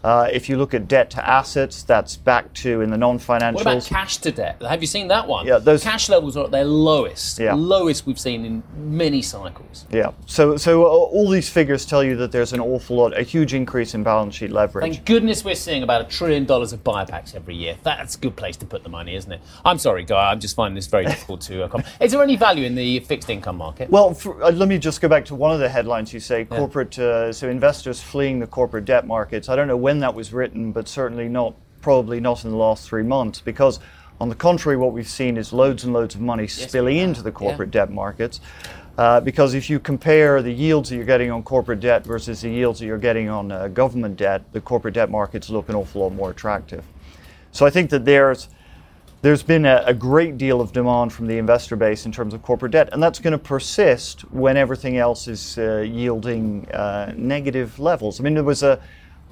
Uh, 0.05 0.29
if 0.33 0.49
you 0.49 0.57
look 0.57 0.75
at 0.75 0.89
debt 0.89 1.11
to 1.11 1.29
assets, 1.29 1.83
that's 1.85 2.17
back 2.17 2.53
to 2.55 2.81
in 2.81 2.91
the 2.91 2.97
non-financials. 2.99 3.55
What 3.55 3.63
about 3.63 3.85
cash 3.85 4.17
to 4.19 4.33
debt? 4.33 4.61
Have 4.63 4.81
you 4.81 4.87
seen 4.89 5.09
that 5.09 5.29
one? 5.29 5.47
Yeah, 5.47 5.59
those- 5.59 5.85
cash 5.85 6.09
levels 6.09 6.37
are 6.37 6.45
at 6.45 6.51
their 6.51 6.65
lowest, 6.65 7.39
Yeah. 7.39 7.55
lowest 7.55 8.05
we've 8.07 8.19
seen 8.19 8.45
in 8.45 8.63
many 8.77 9.23
cycles. 9.23 9.87
Yeah. 9.91 10.11
So 10.27 10.57
so 10.57 10.83
uh, 10.85 10.89
all 10.89 11.29
these 11.31 11.49
figures 11.49 11.87
tell 11.87 12.03
you 12.03 12.17
that 12.17 12.33
there's 12.33 12.53
an 12.53 12.61
awful 12.61 12.97
lot, 12.97 13.17
a 13.17 13.23
huge 13.23 13.55
increase 13.55 13.95
in 13.95 14.03
balance 14.03 14.35
sheet 14.35 14.51
leverage. 14.51 14.83
Thank 14.83 15.05
goodness 15.07 15.45
we're 15.45 15.55
seeing 15.55 15.83
about 15.85 16.01
a 16.01 16.05
trillion 16.05 16.45
dollars 16.47 16.73
of 16.73 16.83
buybacks 16.83 17.35
every 17.37 17.55
year. 17.55 17.77
That's 17.85 18.17
a 18.17 18.19
good 18.19 18.35
place 18.37 18.57
to 18.59 18.67
put 18.67 18.83
the 18.83 18.89
money, 18.89 19.15
isn't 19.15 19.31
it? 19.31 19.41
I'm 19.65 19.79
sorry, 19.79 20.05
Guy. 20.05 20.31
I'm 20.31 20.41
just 20.41 20.57
finding 20.57 20.75
this 20.75 20.89
very 20.89 21.05
difficult 21.13 21.41
to. 21.43 21.65
Uh, 21.65 21.83
Is 22.01 22.11
there 22.13 22.23
any 22.23 22.37
value 22.37 22.65
in 22.67 22.75
the 22.75 22.99
fixed 23.01 23.31
income 23.31 23.57
market? 23.57 23.89
Well, 23.91 24.15
for, 24.15 24.43
uh, 24.43 24.51
let 24.51 24.69
me 24.69 24.79
just 24.79 25.01
go 25.01 25.09
back 25.09 25.25
to 25.27 25.35
one 25.37 25.53
of 25.53 25.61
the 25.61 25.69
headlines 25.69 26.13
you 26.13 26.19
say 26.21 26.45
corporate, 26.45 26.99
uh, 26.99 27.33
so 27.33 27.49
investors 27.49 28.01
fleeing 28.01 28.41
the 28.41 28.47
corporate 28.47 28.85
debt 28.85 29.07
markets. 29.07 29.49
I 29.49 29.55
don't 29.57 29.69
know 29.69 29.77
when 29.77 29.92
that 30.01 30.15
was 30.15 30.33
written, 30.33 30.73
but 30.73 30.89
certainly 30.89 31.29
not, 31.29 31.55
probably 31.81 32.21
not 32.21 32.45
in 32.45 32.51
the 32.51 32.57
last 32.57 32.89
three 32.89 33.03
months, 33.03 33.41
because 33.41 33.81
on 34.21 34.29
the 34.29 34.35
contrary, 34.35 34.77
what 34.77 34.93
we've 34.93 35.09
seen 35.09 35.37
is 35.37 35.53
loads 35.53 35.85
and 35.85 35.93
loads 35.93 36.15
of 36.15 36.21
money 36.21 36.47
spilling 36.47 36.99
into 36.99 37.23
the 37.23 37.33
corporate 37.33 37.71
debt 37.71 37.91
markets. 37.91 38.41
Uh, 38.99 39.21
because 39.21 39.55
if 39.55 39.71
you 39.71 39.81
compare 39.81 40.43
the 40.43 40.53
yields 40.53 40.91
that 40.91 40.97
you're 40.97 41.05
getting 41.05 41.31
on 41.31 41.43
corporate 41.43 41.81
debt 41.81 42.05
versus 42.05 42.43
the 42.43 42.51
yields 42.51 42.79
that 42.79 42.87
you're 42.87 42.99
getting 42.99 43.29
on 43.29 43.51
uh, 43.51 43.67
government 43.69 44.17
debt, 44.17 44.43
the 44.53 44.61
corporate 44.61 44.95
debt 44.95 45.11
markets 45.11 45.49
look 45.49 45.69
an 45.69 45.75
awful 45.75 46.03
lot 46.03 46.13
more 46.13 46.31
attractive. 46.31 46.85
So 47.53 47.65
I 47.65 47.71
think 47.71 47.91
that 47.91 48.05
there's 48.05 48.49
there's 49.23 49.43
been 49.43 49.65
a, 49.67 49.83
a 49.87 49.95
great 49.95 50.37
deal 50.37 50.61
of 50.61 50.73
demand 50.73 51.13
from 51.13 51.29
the 51.29 51.39
investor 51.39 51.77
base 51.77 52.07
in 52.07 52.13
terms 52.13 52.35
of 52.35 52.43
corporate 52.43 52.73
debt, 52.73 52.89
and 52.93 53.01
that's 53.03 53.21
going 53.21 53.33
to 53.33 53.39
persist 53.39 54.23
when 54.33 54.57
everything 54.57 54.99
else 54.99 55.29
is 55.29 55.59
uh, 55.59 55.79
yielding 55.79 56.69
uh, 56.73 57.13
negative 57.17 57.79
levels. 57.79 58.21
I 58.21 58.25
mean, 58.25 58.35
there 58.35 58.43
was 58.43 58.65
a 58.65 58.81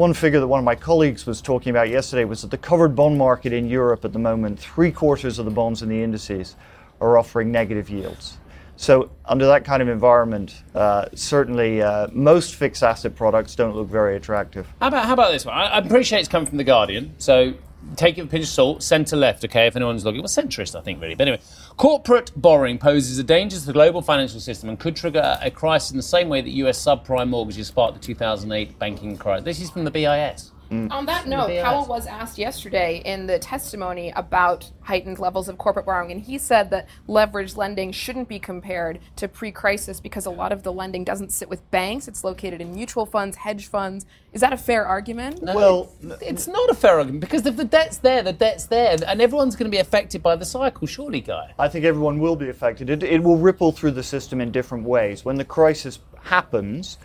one 0.00 0.14
figure 0.14 0.40
that 0.40 0.46
one 0.46 0.58
of 0.58 0.64
my 0.64 0.74
colleagues 0.74 1.26
was 1.26 1.42
talking 1.42 1.68
about 1.68 1.90
yesterday 1.90 2.24
was 2.24 2.40
that 2.40 2.50
the 2.50 2.56
covered 2.56 2.96
bond 2.96 3.18
market 3.18 3.52
in 3.52 3.68
Europe 3.68 4.02
at 4.02 4.14
the 4.14 4.18
moment, 4.18 4.58
three 4.58 4.90
quarters 4.90 5.38
of 5.38 5.44
the 5.44 5.50
bonds 5.50 5.82
in 5.82 5.90
the 5.90 6.02
indices 6.02 6.56
are 7.02 7.18
offering 7.18 7.52
negative 7.52 7.90
yields. 7.90 8.38
So, 8.76 9.10
under 9.26 9.46
that 9.48 9.66
kind 9.66 9.82
of 9.82 9.88
environment, 9.90 10.62
uh, 10.74 11.04
certainly 11.14 11.82
uh, 11.82 12.08
most 12.12 12.54
fixed 12.54 12.82
asset 12.82 13.14
products 13.14 13.54
don't 13.54 13.76
look 13.76 13.88
very 13.88 14.16
attractive. 14.16 14.66
How 14.80 14.88
about 14.88 15.04
how 15.04 15.12
about 15.12 15.32
this 15.32 15.44
one? 15.44 15.54
I, 15.54 15.64
I 15.66 15.78
appreciate 15.78 16.20
it's 16.20 16.28
coming 16.28 16.46
from 16.46 16.56
the 16.56 16.64
Guardian, 16.64 17.12
so 17.18 17.52
take 17.96 18.18
it 18.18 18.22
with 18.22 18.30
a 18.30 18.32
pinch 18.32 18.44
of 18.44 18.50
salt. 18.50 18.82
Centre 18.82 19.16
left, 19.16 19.44
okay? 19.44 19.66
If 19.66 19.76
anyone's 19.76 20.04
looking, 20.04 20.20
well, 20.20 20.28
centrist, 20.28 20.78
I 20.78 20.82
think, 20.82 21.00
really. 21.00 21.14
But 21.14 21.28
anyway, 21.28 21.42
corporate 21.76 22.32
borrowing 22.36 22.78
poses 22.78 23.18
a 23.18 23.24
danger 23.24 23.58
to 23.58 23.66
the 23.66 23.72
global 23.72 24.02
financial 24.02 24.40
system 24.40 24.68
and 24.68 24.78
could 24.78 24.96
trigger 24.96 25.38
a 25.40 25.50
crisis 25.50 25.90
in 25.90 25.96
the 25.96 26.02
same 26.02 26.28
way 26.28 26.40
that 26.40 26.50
U.S. 26.50 26.82
subprime 26.82 27.28
mortgages 27.28 27.68
sparked 27.68 27.94
the 27.94 28.00
2008 28.00 28.78
banking 28.78 29.16
crisis. 29.16 29.44
This 29.44 29.60
is 29.60 29.70
from 29.70 29.84
the 29.84 29.90
BIS. 29.90 30.52
Mm. 30.70 30.90
On 30.92 31.06
that 31.06 31.26
note, 31.26 31.48
BIS. 31.48 31.62
Powell 31.62 31.86
was 31.86 32.06
asked 32.06 32.38
yesterday 32.38 33.02
in 33.04 33.26
the 33.26 33.38
testimony 33.38 34.12
about 34.14 34.70
heightened 34.82 35.18
levels 35.18 35.48
of 35.48 35.58
corporate 35.58 35.84
borrowing, 35.86 36.12
and 36.12 36.20
he 36.20 36.38
said 36.38 36.70
that 36.70 36.88
leveraged 37.08 37.56
lending 37.56 37.90
shouldn't 37.90 38.28
be 38.28 38.38
compared 38.38 39.00
to 39.16 39.26
pre 39.26 39.50
crisis 39.50 40.00
because 40.00 40.26
a 40.26 40.30
lot 40.30 40.52
of 40.52 40.62
the 40.62 40.72
lending 40.72 41.02
doesn't 41.02 41.32
sit 41.32 41.48
with 41.48 41.68
banks, 41.70 42.06
it's 42.06 42.22
located 42.22 42.60
in 42.60 42.72
mutual 42.74 43.04
funds, 43.04 43.36
hedge 43.36 43.66
funds. 43.66 44.06
Is 44.32 44.42
that 44.42 44.52
a 44.52 44.56
fair 44.56 44.86
argument? 44.86 45.40
Well, 45.42 45.90
It's 46.20 46.46
not 46.46 46.70
a 46.70 46.74
fair 46.74 46.98
argument 46.98 47.22
because 47.22 47.44
if 47.46 47.56
the 47.56 47.64
debt's 47.64 47.98
there, 47.98 48.22
the 48.22 48.32
debt's 48.32 48.66
there, 48.66 48.96
and 49.06 49.20
everyone's 49.20 49.56
going 49.56 49.68
to 49.68 49.74
be 49.74 49.80
affected 49.80 50.22
by 50.22 50.36
the 50.36 50.44
cycle, 50.44 50.86
surely, 50.86 51.20
Guy. 51.20 51.52
I 51.58 51.68
think 51.68 51.84
everyone 51.84 52.20
will 52.20 52.36
be 52.36 52.48
affected. 52.48 52.90
It, 52.90 53.02
it 53.02 53.22
will 53.22 53.38
ripple 53.38 53.72
through 53.72 53.92
the 53.92 54.04
system 54.04 54.40
in 54.40 54.52
different 54.52 54.84
ways. 54.84 55.24
When 55.24 55.34
the 55.34 55.44
crisis 55.44 55.98
happens, 56.22 56.98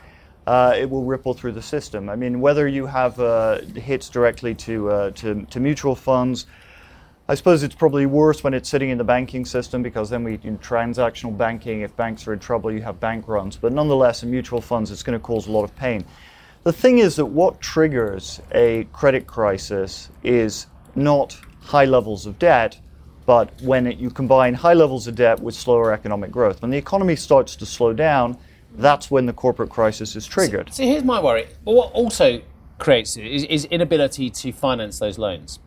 uh, 0.47 0.73
it 0.77 0.89
will 0.89 1.03
ripple 1.03 1.33
through 1.33 1.53
the 1.53 1.61
system. 1.61 2.09
I 2.09 2.15
mean, 2.15 2.39
whether 2.39 2.67
you 2.67 2.85
have 2.85 3.19
uh, 3.19 3.61
hits 3.61 4.09
directly 4.09 4.53
to, 4.55 4.89
uh, 4.89 5.11
to, 5.11 5.45
to 5.49 5.59
mutual 5.59 5.95
funds, 5.95 6.45
I 7.27 7.33
suppose 7.33 7.63
it's 7.63 7.73
probably 7.73 8.05
worse 8.05 8.43
when 8.43 8.53
it's 8.53 8.69
sitting 8.69 8.91
in 8.91 8.99
the 8.99 9.03
banking 9.03 9.45
system 9.45 9.81
because 9.81 10.11
then 10.11 10.23
we 10.23 10.39
in 10.43 10.59
transactional 10.59 11.35
banking. 11.35 11.81
If 11.81 11.95
banks 11.95 12.27
are 12.27 12.33
in 12.33 12.39
trouble, 12.39 12.71
you 12.71 12.81
have 12.83 12.99
bank 12.99 13.27
runs. 13.27 13.55
But 13.55 13.73
nonetheless, 13.73 14.21
in 14.21 14.29
mutual 14.29 14.61
funds, 14.61 14.91
it's 14.91 15.01
going 15.01 15.17
to 15.17 15.23
cause 15.23 15.47
a 15.47 15.51
lot 15.51 15.63
of 15.63 15.75
pain. 15.75 16.05
The 16.63 16.73
thing 16.73 16.99
is 16.99 17.15
that 17.15 17.25
what 17.25 17.59
triggers 17.61 18.41
a 18.51 18.87
credit 18.93 19.25
crisis 19.25 20.09
is 20.23 20.67
not 20.93 21.35
high 21.61 21.85
levels 21.85 22.27
of 22.27 22.37
debt, 22.37 22.79
but 23.25 23.51
when 23.63 23.87
it, 23.87 23.97
you 23.97 24.11
combine 24.11 24.53
high 24.53 24.73
levels 24.73 25.07
of 25.07 25.15
debt 25.15 25.39
with 25.39 25.55
slower 25.55 25.91
economic 25.91 26.29
growth. 26.29 26.61
When 26.61 26.69
the 26.69 26.77
economy 26.77 27.15
starts 27.15 27.55
to 27.55 27.65
slow 27.65 27.91
down, 27.91 28.37
that's 28.77 29.09
when 29.09 29.25
the 29.25 29.33
corporate 29.33 29.69
crisis 29.69 30.15
is 30.15 30.25
triggered. 30.25 30.73
See, 30.73 30.87
here's 30.87 31.03
my 31.03 31.21
worry. 31.21 31.47
What 31.63 31.91
also 31.93 32.41
creates 32.77 33.17
it 33.17 33.25
is, 33.25 33.43
is 33.45 33.65
inability 33.65 34.29
to 34.29 34.51
finance 34.51 34.99
those 34.99 35.17
loans. 35.17 35.59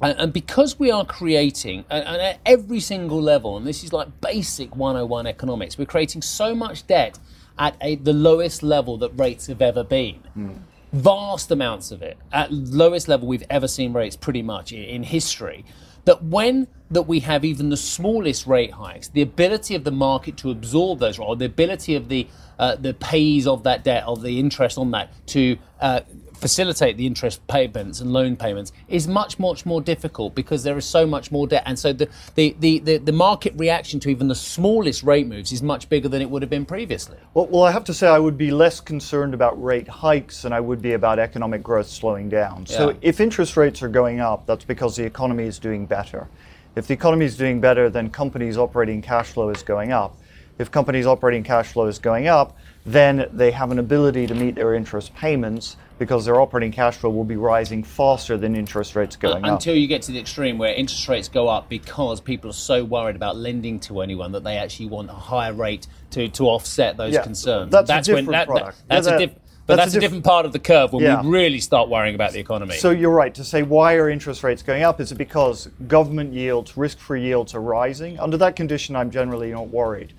And, 0.00 0.18
and 0.18 0.32
because 0.32 0.78
we 0.78 0.90
are 0.90 1.04
creating, 1.04 1.84
and, 1.88 2.04
and 2.04 2.20
at 2.20 2.40
every 2.44 2.80
single 2.80 3.22
level, 3.22 3.56
and 3.56 3.66
this 3.66 3.84
is 3.84 3.92
like 3.92 4.20
basic 4.20 4.74
101 4.74 5.26
economics, 5.26 5.78
we're 5.78 5.86
creating 5.86 6.22
so 6.22 6.54
much 6.54 6.86
debt 6.86 7.18
at 7.58 7.76
a, 7.80 7.96
the 7.96 8.12
lowest 8.12 8.62
level 8.62 8.98
that 8.98 9.10
rates 9.10 9.46
have 9.46 9.62
ever 9.62 9.84
been. 9.84 10.16
Hmm. 10.34 10.50
Vast 10.92 11.50
amounts 11.50 11.90
of 11.90 12.02
it 12.02 12.18
at 12.32 12.52
lowest 12.52 13.08
level 13.08 13.26
we've 13.26 13.44
ever 13.48 13.68
seen 13.68 13.92
rates 13.92 14.16
pretty 14.16 14.42
much 14.42 14.72
in, 14.72 14.82
in 14.82 15.02
history. 15.04 15.64
That 16.04 16.22
when 16.24 16.66
that 16.92 17.02
we 17.02 17.20
have 17.20 17.44
even 17.44 17.70
the 17.70 17.76
smallest 17.76 18.46
rate 18.46 18.72
hikes, 18.72 19.08
the 19.08 19.22
ability 19.22 19.74
of 19.74 19.84
the 19.84 19.90
market 19.90 20.36
to 20.38 20.50
absorb 20.50 21.00
those, 21.00 21.18
or 21.18 21.36
the 21.36 21.46
ability 21.46 21.94
of 21.94 22.08
the 22.08 22.26
uh, 22.58 22.76
the 22.76 22.94
pays 22.94 23.46
of 23.46 23.64
that 23.64 23.82
debt, 23.82 24.04
of 24.04 24.22
the 24.22 24.38
interest 24.38 24.78
on 24.78 24.90
that, 24.92 25.10
to 25.26 25.56
uh, 25.80 26.00
facilitate 26.42 26.96
the 26.96 27.06
interest 27.06 27.44
payments 27.46 28.00
and 28.00 28.12
loan 28.12 28.36
payments 28.36 28.72
is 28.88 29.06
much, 29.06 29.38
much 29.38 29.64
more 29.64 29.80
difficult 29.80 30.34
because 30.34 30.64
there 30.64 30.76
is 30.76 30.84
so 30.84 31.06
much 31.06 31.30
more 31.30 31.46
debt. 31.46 31.62
And 31.66 31.78
so 31.78 31.92
the, 31.92 32.08
the, 32.34 32.56
the, 32.58 32.78
the, 32.80 32.96
the 32.98 33.12
market 33.12 33.54
reaction 33.56 34.00
to 34.00 34.10
even 34.10 34.28
the 34.28 34.34
smallest 34.34 35.04
rate 35.04 35.26
moves 35.28 35.52
is 35.52 35.62
much 35.62 35.88
bigger 35.88 36.08
than 36.08 36.20
it 36.20 36.28
would 36.28 36.42
have 36.42 36.50
been 36.50 36.66
previously. 36.66 37.16
Well, 37.34 37.46
well, 37.46 37.62
I 37.62 37.70
have 37.70 37.84
to 37.84 37.94
say 37.94 38.08
I 38.08 38.18
would 38.18 38.36
be 38.36 38.50
less 38.50 38.80
concerned 38.80 39.34
about 39.34 39.60
rate 39.62 39.88
hikes 39.88 40.42
than 40.42 40.52
I 40.52 40.60
would 40.60 40.82
be 40.82 40.92
about 40.92 41.20
economic 41.20 41.62
growth 41.62 41.88
slowing 41.88 42.28
down. 42.28 42.66
So 42.66 42.90
Yeah. 42.90 42.96
if 43.02 43.20
interest 43.20 43.56
rates 43.56 43.82
are 43.82 43.88
going 43.88 44.18
up, 44.20 44.44
that's 44.46 44.64
because 44.64 44.96
the 44.96 45.04
economy 45.04 45.44
is 45.44 45.60
doing 45.60 45.86
better. 45.86 46.28
If 46.74 46.86
the 46.86 46.94
economy 46.94 47.26
is 47.26 47.36
doing 47.36 47.60
better, 47.60 47.90
then 47.90 48.08
companies' 48.10 48.56
operating 48.56 49.02
cash 49.02 49.28
flow 49.32 49.50
is 49.50 49.62
going 49.62 49.92
up. 49.92 50.16
If 50.58 50.70
companies' 50.70 51.06
operating 51.06 51.42
cash 51.44 51.72
flow 51.72 51.86
is 51.86 51.98
going 51.98 52.28
up, 52.28 52.56
then 52.86 53.28
they 53.32 53.50
have 53.50 53.70
an 53.70 53.78
ability 53.78 54.26
to 54.26 54.34
meet 54.34 54.54
their 54.54 54.74
interest 54.74 55.14
payments 55.14 55.76
because 55.98 56.24
their 56.24 56.40
operating 56.40 56.72
cash 56.72 56.96
flow 56.96 57.10
will 57.10 57.24
be 57.24 57.36
rising 57.36 57.82
faster 57.84 58.36
than 58.36 58.56
interest 58.56 58.96
rates 58.96 59.16
going 59.16 59.44
up. 59.44 59.50
Until 59.52 59.74
you 59.76 59.86
get 59.86 60.02
to 60.02 60.12
the 60.12 60.18
extreme 60.18 60.58
where 60.58 60.72
interest 60.74 61.06
rates 61.08 61.28
go 61.28 61.48
up 61.48 61.68
because 61.68 62.20
people 62.20 62.50
are 62.50 62.54
so 62.54 62.84
worried 62.84 63.16
about 63.16 63.36
lending 63.36 63.78
to 63.80 64.00
anyone 64.00 64.32
that 64.32 64.42
they 64.44 64.56
actually 64.56 64.86
want 64.86 65.10
a 65.10 65.14
higher 65.14 65.52
rate 65.52 65.86
to, 66.10 66.28
to 66.28 66.44
offset 66.48 66.96
those 66.96 67.14
Yeah, 67.14 67.22
concerns. 67.22 67.70
that's 67.70 67.90
a 67.90 68.00
different 68.02 68.28
that, 68.28 68.32
that- 68.32 68.46
product. 68.48 68.82
that's 68.88 69.06
Yeah, 69.06 69.14
a 69.14 69.18
diff- 69.18 69.34
but 69.66 69.76
that's 69.76 69.86
that's, 69.86 69.94
a 69.94 70.00
diff- 70.00 70.02
different 70.02 70.24
part 70.24 70.44
of 70.44 70.52
the 70.52 70.58
curve 70.58 70.92
when 70.92 71.04
Yeah. 71.04 71.22
we 71.22 71.28
really 71.30 71.60
start 71.60 71.88
worrying 71.88 72.14
about 72.14 72.32
the 72.32 72.40
economy. 72.40 72.76
So 72.76 72.90
you're 72.90 73.10
right 73.10 73.34
to 73.34 73.44
say 73.44 73.62
why 73.62 73.94
are 73.94 74.08
interest 74.10 74.42
rates 74.42 74.62
going 74.62 74.82
up? 74.82 75.00
Is 75.00 75.12
it 75.12 75.16
because 75.16 75.68
government 75.86 76.32
yields, 76.32 76.76
risk-free 76.76 77.22
yields 77.22 77.54
are 77.54 77.60
rising? 77.60 78.18
Under 78.18 78.36
that 78.38 78.56
condition, 78.56 78.96
I'm 78.96 79.10
generally 79.10 79.52
not 79.52 79.68
worried. 79.68 80.12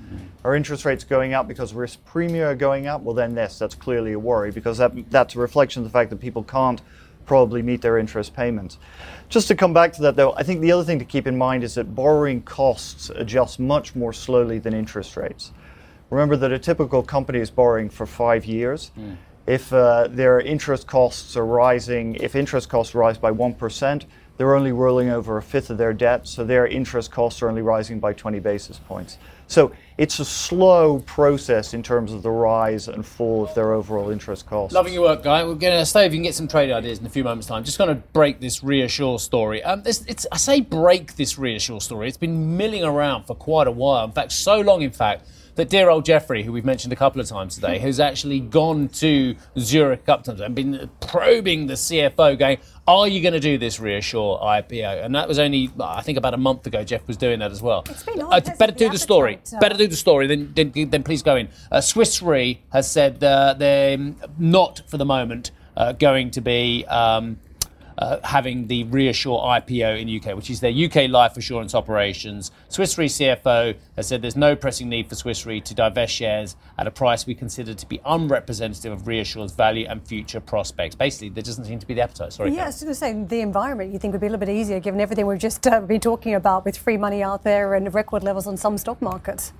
Are 0.44 0.56
interest 0.56 0.86
rates 0.86 1.04
going 1.04 1.34
up 1.34 1.48
because 1.48 1.74
risk 1.74 2.00
premia 2.06 2.48
are 2.48 2.56
going 2.56 2.88
up? 2.88 3.02
Well, 3.02 3.16
then 3.16 3.36
yes, 3.36 3.60
that's 3.60 3.76
clearly 3.76 4.14
a 4.14 4.20
worry 4.20 4.52
because 4.52 4.78
that, 4.78 4.92
that's 5.10 5.36
a 5.36 5.40
reflection 5.40 5.82
of 5.82 5.86
the 5.86 5.92
fact 5.92 6.10
that 6.10 6.20
people 6.20 6.44
can't 6.44 6.82
probably 7.26 7.62
meet 7.62 7.82
their 7.82 7.98
interest 7.98 8.36
payments. 8.36 8.78
Just 9.30 9.48
to 9.48 9.56
come 9.56 9.74
back 9.74 9.94
to 9.94 10.02
that, 10.02 10.16
though, 10.16 10.34
I 10.36 10.44
think 10.44 10.62
the 10.62 10.72
other 10.72 10.84
thing 10.84 11.00
to 11.00 11.06
keep 11.06 11.26
in 11.28 11.38
mind 11.38 11.64
is 11.64 11.76
that 11.76 11.96
borrowing 11.96 12.42
costs 12.42 13.10
adjust 13.10 13.60
much 13.60 13.96
more 13.96 14.12
slowly 14.12 14.60
than 14.60 14.74
interest 14.74 15.16
rates. 15.16 15.52
Remember 16.10 16.36
that 16.36 16.52
a 16.52 16.60
typical 16.60 17.02
company 17.02 17.40
is 17.40 17.50
borrowing 17.50 17.90
for 17.90 18.06
five 18.06 18.46
years. 18.46 18.92
Mm. 19.00 19.16
If 19.46 19.74
uh, 19.74 20.08
their 20.10 20.40
interest 20.40 20.88
costs 20.88 21.36
are 21.36 21.46
rising, 21.46 22.16
if 22.16 22.36
interest 22.36 22.70
costs 22.70 22.96
rise 22.96 23.18
by 23.18 23.32
1%, 23.32 24.06
they're 24.38 24.56
only 24.56 24.72
rolling 24.72 25.10
over 25.10 25.38
a 25.38 25.44
fifth 25.44 25.70
of 25.70 25.78
their 25.78 25.94
debt, 25.94 26.28
so 26.28 26.44
their 26.44 26.66
interest 26.66 27.12
costs 27.12 27.42
are 27.42 27.50
only 27.50 27.62
rising 27.62 28.00
by 28.00 28.14
20 28.14 28.40
basis 28.40 28.80
points. 28.80 29.18
So 29.48 29.72
it's 29.98 30.20
a 30.20 30.26
slow 30.26 31.00
process 31.00 31.76
in 31.76 31.84
terms 31.84 32.14
of 32.14 32.24
the 32.24 32.32
rise 32.32 32.88
and 32.88 33.06
fall 33.06 33.44
of 33.44 33.54
their 33.54 33.74
overall 33.74 34.10
interest 34.10 34.48
costs. 34.48 34.74
Loving 34.74 34.94
your 34.94 35.04
work, 35.04 35.24
Guy. 35.24 35.44
We're 35.44 35.54
going 35.56 35.78
to 35.78 35.86
stay 35.86 36.06
if 36.06 36.14
you 36.14 36.18
can 36.18 36.24
get 36.24 36.34
some 36.34 36.48
trade 36.48 36.72
ideas 36.72 37.00
in 37.00 37.06
a 37.06 37.10
few 37.10 37.24
moments' 37.24 37.48
time. 37.48 37.64
Just 37.64 37.78
going 37.78 37.90
to 37.96 38.02
break 38.14 38.40
this 38.40 38.62
ReAssure 38.62 39.20
story. 39.20 39.62
Um, 39.64 39.84
it's, 39.86 40.04
it's, 40.08 40.26
I 40.32 40.38
say 40.38 40.62
break 40.62 41.16
this 41.16 41.36
ReAssure 41.36 41.82
story. 41.82 42.08
It's 42.08 42.18
been 42.18 42.58
milling 42.58 42.84
around 42.84 43.26
for 43.26 43.36
quite 43.36 43.68
a 43.68 43.72
while. 43.72 44.06
In 44.06 44.14
fact, 44.14 44.32
so 44.32 44.62
long, 44.62 44.82
in 44.82 44.92
fact, 44.92 45.28
that 45.56 45.70
dear 45.70 45.90
old 45.90 46.06
Jeffrey, 46.06 46.44
who 46.44 46.52
we've 46.52 46.66
mentioned 46.66 46.94
a 46.94 46.96
couple 46.96 47.22
of 47.22 47.28
times 47.28 47.56
today, 47.56 47.78
has 47.80 48.00
actually 48.00 48.40
gone 48.40 48.90
to 48.90 49.36
Zurich 49.58 50.08
up 50.10 50.24
times 50.24 50.42
and 50.42 50.56
been 50.56 50.90
probing 51.00 51.68
the 51.68 51.74
CFO, 51.74 52.38
going, 52.38 52.58
"Are 52.88 53.08
you 53.08 53.22
going 53.22 53.34
to 53.34 53.40
do 53.40 53.58
this 53.58 53.78
ReAssure 53.80 54.42
IPO?" 54.42 55.06
And 55.06 55.16
that 55.16 55.28
was 55.28 55.40
only, 55.40 55.72
I 55.80 56.02
think, 56.02 56.18
about 56.18 56.34
a 56.34 56.38
month 56.38 56.66
ago. 56.66 56.84
Jeff 56.84 57.08
was 57.08 57.18
doing 57.18 57.40
that 57.40 57.52
as 57.52 57.62
well. 57.62 57.84
It's 57.90 58.04
been 58.04 58.22
uh, 58.22 58.40
better 58.58 58.74
do 58.74 58.90
the 58.90 58.98
story. 58.98 59.40
Better 59.60 59.78
do 59.78 59.88
the 59.88 59.96
story. 59.96 60.28
Then, 60.28 60.52
then, 60.56 60.72
then 60.90 61.04
please 61.04 61.22
go 61.22 61.36
in. 61.36 61.50
Uh, 61.72 61.82
Swiss 61.82 62.22
Re 62.22 62.62
has 62.72 62.90
said 62.90 63.24
uh, 63.24 63.54
they're 63.54 63.98
not, 64.38 64.82
for 64.88 64.98
the 64.98 65.06
moment, 65.06 65.52
uh, 65.78 65.94
going 65.94 66.32
to 66.32 66.42
be. 66.42 66.86
Um, 66.86 67.38
uh, 67.98 68.18
having 68.24 68.68
the 68.68 68.84
Reassure 68.86 69.40
IPO 69.40 70.02
in 70.02 70.20
UK, 70.20 70.36
which 70.36 70.50
is 70.50 70.60
their 70.60 70.72
UK 70.72 71.10
life 71.10 71.38
assurance 71.38 71.76
operations. 71.76 72.52
Swiss 72.70 72.98
Re 72.98 73.08
CFO 73.08 73.76
has 73.96 74.08
said 74.08 74.22
there's 74.22 74.36
no 74.36 74.56
pressing 74.56 74.90
need 74.90 75.08
for 75.08 75.16
Swiss 75.16 75.46
Re 75.46 75.62
to 75.62 75.74
divest 75.74 76.14
shares 76.14 76.56
at 76.78 76.88
a 76.88 76.92
price 76.92 77.26
we 77.26 77.36
consider 77.36 77.74
to 77.74 77.86
be 77.88 78.00
unrepresentative 78.06 78.92
of 78.92 79.08
Reassure's 79.08 79.52
value 79.52 79.86
and 79.88 80.06
future 80.08 80.40
prospects. 80.40 80.96
Basically, 80.96 81.30
there 81.30 81.44
doesn't 81.44 81.66
seem 81.66 81.80
to 81.80 81.86
be 81.86 81.94
the 81.94 82.02
appetite. 82.02 82.34
Sorry. 82.34 82.54
Yeah, 82.54 82.64
I 82.64 82.68
was 82.68 82.82
going 82.82 82.94
to 82.94 82.96
say 82.96 83.14
the 83.24 83.42
environment 83.42 83.94
you 83.94 84.00
think 84.00 84.14
would 84.14 84.22
be 84.22 84.28
a 84.28 84.30
little 84.30 84.46
bit 84.46 84.54
easier 84.54 84.80
given 84.80 85.00
everything 85.00 85.28
we've 85.28 85.40
just 85.40 85.66
uh, 85.68 85.80
been 85.82 86.00
talking 86.02 86.36
about 86.36 86.66
with 86.66 86.78
free 86.78 86.98
money 86.98 87.24
out 87.24 87.44
there 87.44 87.74
and 87.76 87.94
record 87.94 88.24
levels 88.24 88.48
on 88.48 88.58
some 88.58 88.78
stock 88.78 89.02
markets. 89.02 89.54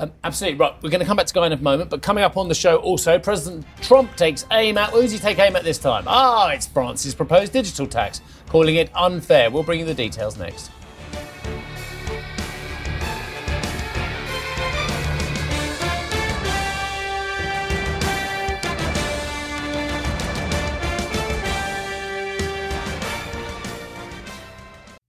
Um, 0.00 0.12
absolutely 0.22 0.60
right. 0.60 0.74
We're 0.80 0.90
going 0.90 1.00
to 1.00 1.06
come 1.06 1.16
back 1.16 1.26
to 1.26 1.34
Guy 1.34 1.46
in 1.46 1.52
a 1.52 1.56
moment, 1.56 1.90
but 1.90 2.02
coming 2.02 2.22
up 2.22 2.36
on 2.36 2.48
the 2.48 2.54
show 2.54 2.76
also, 2.76 3.18
President 3.18 3.66
Trump 3.80 4.14
takes 4.16 4.46
aim 4.52 4.78
at. 4.78 4.90
Who 4.90 5.02
does 5.02 5.10
he 5.10 5.18
take 5.18 5.38
aim 5.40 5.56
at 5.56 5.64
this 5.64 5.78
time? 5.78 6.04
Ah, 6.06 6.50
it's 6.50 6.66
France's 6.66 7.14
proposed 7.14 7.52
digital 7.52 7.86
tax, 7.86 8.20
calling 8.48 8.76
it 8.76 8.90
unfair. 8.94 9.50
We'll 9.50 9.64
bring 9.64 9.80
you 9.80 9.86
the 9.86 9.94
details 9.94 10.38
next. 10.38 10.70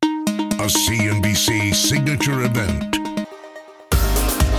A 0.02 0.72
CNBC 0.72 1.74
signature 1.74 2.44
event 2.44 2.89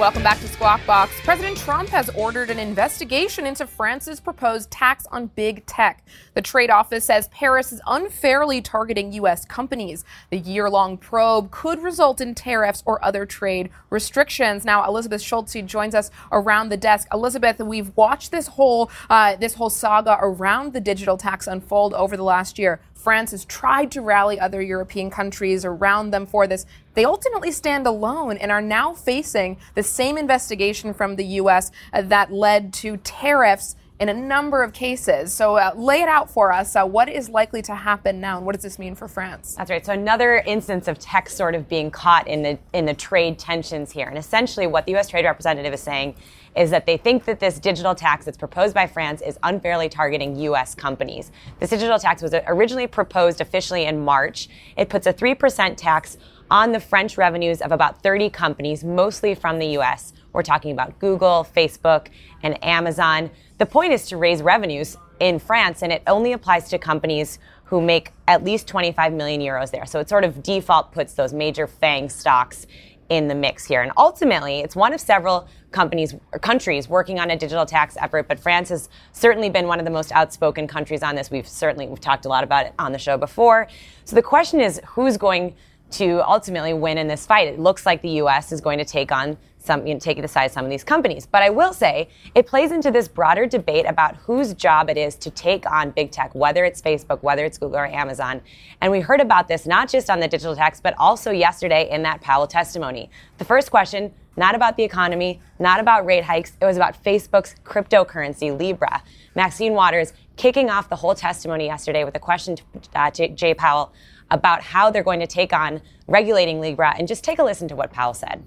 Welcome 0.00 0.22
back 0.22 0.40
to 0.40 0.48
Squawk 0.48 0.80
Box. 0.86 1.12
President 1.24 1.58
Trump 1.58 1.90
has 1.90 2.08
ordered 2.16 2.48
an 2.48 2.58
investigation 2.58 3.44
into 3.44 3.66
France's 3.66 4.18
proposed 4.18 4.70
tax 4.70 5.04
on 5.12 5.26
big 5.26 5.66
tech. 5.66 6.02
The 6.32 6.40
trade 6.40 6.70
office 6.70 7.04
says 7.04 7.28
Paris 7.28 7.70
is 7.70 7.82
unfairly 7.86 8.62
targeting 8.62 9.12
U.S. 9.12 9.44
companies. 9.44 10.06
The 10.30 10.38
year 10.38 10.70
long 10.70 10.96
probe 10.96 11.50
could 11.50 11.82
result 11.82 12.22
in 12.22 12.34
tariffs 12.34 12.82
or 12.86 13.04
other 13.04 13.26
trade 13.26 13.68
restrictions. 13.90 14.64
Now, 14.64 14.88
Elizabeth 14.88 15.20
Schulze 15.20 15.60
joins 15.66 15.94
us 15.94 16.10
around 16.32 16.70
the 16.70 16.78
desk. 16.78 17.06
Elizabeth, 17.12 17.58
we've 17.58 17.94
watched 17.94 18.30
this 18.30 18.46
whole, 18.46 18.90
uh, 19.10 19.36
this 19.36 19.52
whole 19.52 19.68
saga 19.68 20.16
around 20.22 20.72
the 20.72 20.80
digital 20.80 21.18
tax 21.18 21.46
unfold 21.46 21.92
over 21.92 22.16
the 22.16 22.24
last 22.24 22.58
year. 22.58 22.80
France 23.00 23.30
has 23.30 23.46
tried 23.46 23.90
to 23.92 24.02
rally 24.02 24.38
other 24.38 24.60
European 24.60 25.10
countries 25.10 25.64
around 25.64 26.10
them 26.10 26.26
for 26.26 26.46
this. 26.46 26.66
They 26.94 27.04
ultimately 27.04 27.50
stand 27.50 27.86
alone 27.86 28.36
and 28.36 28.52
are 28.52 28.60
now 28.60 28.92
facing 28.92 29.56
the 29.74 29.82
same 29.82 30.18
investigation 30.18 30.92
from 30.92 31.16
the 31.16 31.24
U.S. 31.24 31.70
Uh, 31.92 32.02
that 32.02 32.30
led 32.30 32.74
to 32.74 32.98
tariffs 32.98 33.76
in 34.00 34.08
a 34.08 34.14
number 34.14 34.62
of 34.62 34.72
cases. 34.72 35.32
So 35.32 35.56
uh, 35.56 35.72
lay 35.76 36.02
it 36.02 36.08
out 36.08 36.30
for 36.30 36.52
us. 36.52 36.74
Uh, 36.74 36.84
what 36.84 37.08
is 37.08 37.28
likely 37.28 37.62
to 37.62 37.74
happen 37.74 38.20
now, 38.20 38.38
and 38.38 38.46
what 38.46 38.54
does 38.54 38.62
this 38.62 38.78
mean 38.78 38.94
for 38.94 39.08
France? 39.08 39.54
That's 39.56 39.70
right. 39.70 39.84
So 39.84 39.92
another 39.92 40.42
instance 40.46 40.88
of 40.88 40.98
tech 40.98 41.28
sort 41.28 41.54
of 41.54 41.68
being 41.68 41.90
caught 41.90 42.26
in 42.26 42.42
the 42.42 42.58
in 42.72 42.86
the 42.86 42.94
trade 42.94 43.38
tensions 43.38 43.92
here, 43.92 44.08
and 44.08 44.18
essentially 44.18 44.66
what 44.66 44.86
the 44.86 44.92
U.S. 44.92 45.08
Trade 45.08 45.24
Representative 45.24 45.72
is 45.72 45.80
saying 45.80 46.16
is 46.56 46.70
that 46.70 46.86
they 46.86 46.96
think 46.96 47.24
that 47.24 47.40
this 47.40 47.58
digital 47.58 47.94
tax 47.94 48.24
that's 48.24 48.36
proposed 48.36 48.74
by 48.74 48.86
France 48.86 49.22
is 49.22 49.38
unfairly 49.42 49.88
targeting 49.88 50.36
U.S. 50.36 50.74
companies. 50.74 51.30
This 51.58 51.70
digital 51.70 51.98
tax 51.98 52.22
was 52.22 52.34
originally 52.46 52.86
proposed 52.86 53.40
officially 53.40 53.84
in 53.84 54.04
March. 54.04 54.48
It 54.76 54.88
puts 54.88 55.06
a 55.06 55.12
3% 55.12 55.76
tax 55.76 56.18
on 56.50 56.72
the 56.72 56.80
French 56.80 57.16
revenues 57.16 57.60
of 57.60 57.70
about 57.70 58.02
30 58.02 58.30
companies, 58.30 58.82
mostly 58.82 59.34
from 59.34 59.58
the 59.58 59.66
U.S. 59.68 60.12
We're 60.32 60.42
talking 60.42 60.72
about 60.72 60.98
Google, 60.98 61.46
Facebook, 61.54 62.08
and 62.42 62.62
Amazon. 62.64 63.30
The 63.58 63.66
point 63.66 63.92
is 63.92 64.06
to 64.08 64.16
raise 64.16 64.42
revenues 64.42 64.96
in 65.20 65.38
France, 65.38 65.82
and 65.82 65.92
it 65.92 66.02
only 66.06 66.32
applies 66.32 66.68
to 66.70 66.78
companies 66.78 67.38
who 67.64 67.80
make 67.80 68.12
at 68.26 68.42
least 68.42 68.66
25 68.66 69.12
million 69.12 69.40
euros 69.40 69.70
there. 69.70 69.86
So 69.86 70.00
it 70.00 70.08
sort 70.08 70.24
of 70.24 70.42
default 70.42 70.90
puts 70.90 71.14
those 71.14 71.32
major 71.32 71.68
FANG 71.68 72.08
stocks 72.08 72.66
in 73.10 73.26
the 73.26 73.34
mix 73.34 73.64
here. 73.64 73.82
And 73.82 73.92
ultimately, 73.96 74.60
it's 74.60 74.76
one 74.76 74.94
of 74.94 75.00
several 75.00 75.46
companies 75.72 76.14
or 76.32 76.38
countries 76.38 76.88
working 76.88 77.18
on 77.18 77.30
a 77.30 77.36
digital 77.36 77.66
tax 77.66 77.96
effort, 78.00 78.28
but 78.28 78.38
France 78.38 78.70
has 78.70 78.88
certainly 79.12 79.50
been 79.50 79.66
one 79.66 79.78
of 79.78 79.84
the 79.84 79.90
most 79.90 80.12
outspoken 80.12 80.66
countries 80.66 81.02
on 81.02 81.16
this. 81.16 81.30
We've 81.30 81.46
certainly 81.46 81.86
we've 81.88 82.00
talked 82.00 82.24
a 82.24 82.28
lot 82.28 82.44
about 82.44 82.66
it 82.66 82.74
on 82.78 82.92
the 82.92 82.98
show 82.98 83.18
before. 83.18 83.68
So 84.04 84.16
the 84.16 84.22
question 84.22 84.60
is 84.60 84.80
who's 84.86 85.16
going 85.16 85.54
to 85.92 86.22
ultimately 86.26 86.72
win 86.72 86.98
in 86.98 87.08
this 87.08 87.26
fight? 87.26 87.48
It 87.48 87.58
looks 87.58 87.84
like 87.84 88.00
the 88.00 88.20
US 88.22 88.52
is 88.52 88.60
going 88.60 88.78
to 88.78 88.84
take 88.84 89.10
on 89.10 89.36
some, 89.60 89.86
you 89.86 89.94
know, 89.94 90.00
taking 90.00 90.22
the 90.22 90.28
side 90.28 90.46
of 90.46 90.52
some 90.52 90.64
of 90.64 90.70
these 90.70 90.82
companies. 90.82 91.26
But 91.26 91.42
I 91.42 91.50
will 91.50 91.72
say 91.72 92.08
it 92.34 92.46
plays 92.46 92.72
into 92.72 92.90
this 92.90 93.08
broader 93.08 93.46
debate 93.46 93.86
about 93.86 94.16
whose 94.16 94.54
job 94.54 94.88
it 94.90 94.96
is 94.96 95.16
to 95.16 95.30
take 95.30 95.70
on 95.70 95.90
big 95.90 96.10
tech, 96.10 96.34
whether 96.34 96.64
it's 96.64 96.80
Facebook, 96.80 97.22
whether 97.22 97.44
it's 97.44 97.58
Google 97.58 97.78
or 97.78 97.86
Amazon. 97.86 98.40
And 98.80 98.90
we 98.90 99.00
heard 99.00 99.20
about 99.20 99.48
this 99.48 99.66
not 99.66 99.88
just 99.88 100.10
on 100.10 100.18
the 100.18 100.28
digital 100.28 100.56
tax, 100.56 100.80
but 100.80 100.94
also 100.98 101.30
yesterday 101.30 101.88
in 101.90 102.02
that 102.02 102.20
Powell 102.20 102.46
testimony. 102.46 103.10
The 103.38 103.44
first 103.44 103.70
question, 103.70 104.12
not 104.36 104.54
about 104.54 104.76
the 104.76 104.82
economy, 104.82 105.40
not 105.58 105.80
about 105.80 106.06
rate 106.06 106.24
hikes, 106.24 106.52
it 106.60 106.64
was 106.64 106.76
about 106.76 107.02
Facebook's 107.04 107.54
cryptocurrency, 107.64 108.58
Libra. 108.58 109.02
Maxine 109.34 109.74
Waters 109.74 110.14
kicking 110.36 110.70
off 110.70 110.88
the 110.88 110.96
whole 110.96 111.14
testimony 111.14 111.66
yesterday 111.66 112.04
with 112.04 112.16
a 112.16 112.20
question 112.20 112.56
to 112.56 112.62
uh, 112.94 113.10
Jay 113.10 113.52
Powell 113.52 113.92
about 114.30 114.62
how 114.62 114.90
they're 114.90 115.02
going 115.02 115.20
to 115.20 115.26
take 115.26 115.52
on 115.52 115.82
regulating 116.06 116.60
Libra. 116.60 116.94
And 116.96 117.06
just 117.06 117.22
take 117.24 117.38
a 117.38 117.44
listen 117.44 117.68
to 117.68 117.76
what 117.76 117.92
Powell 117.92 118.14
said. 118.14 118.42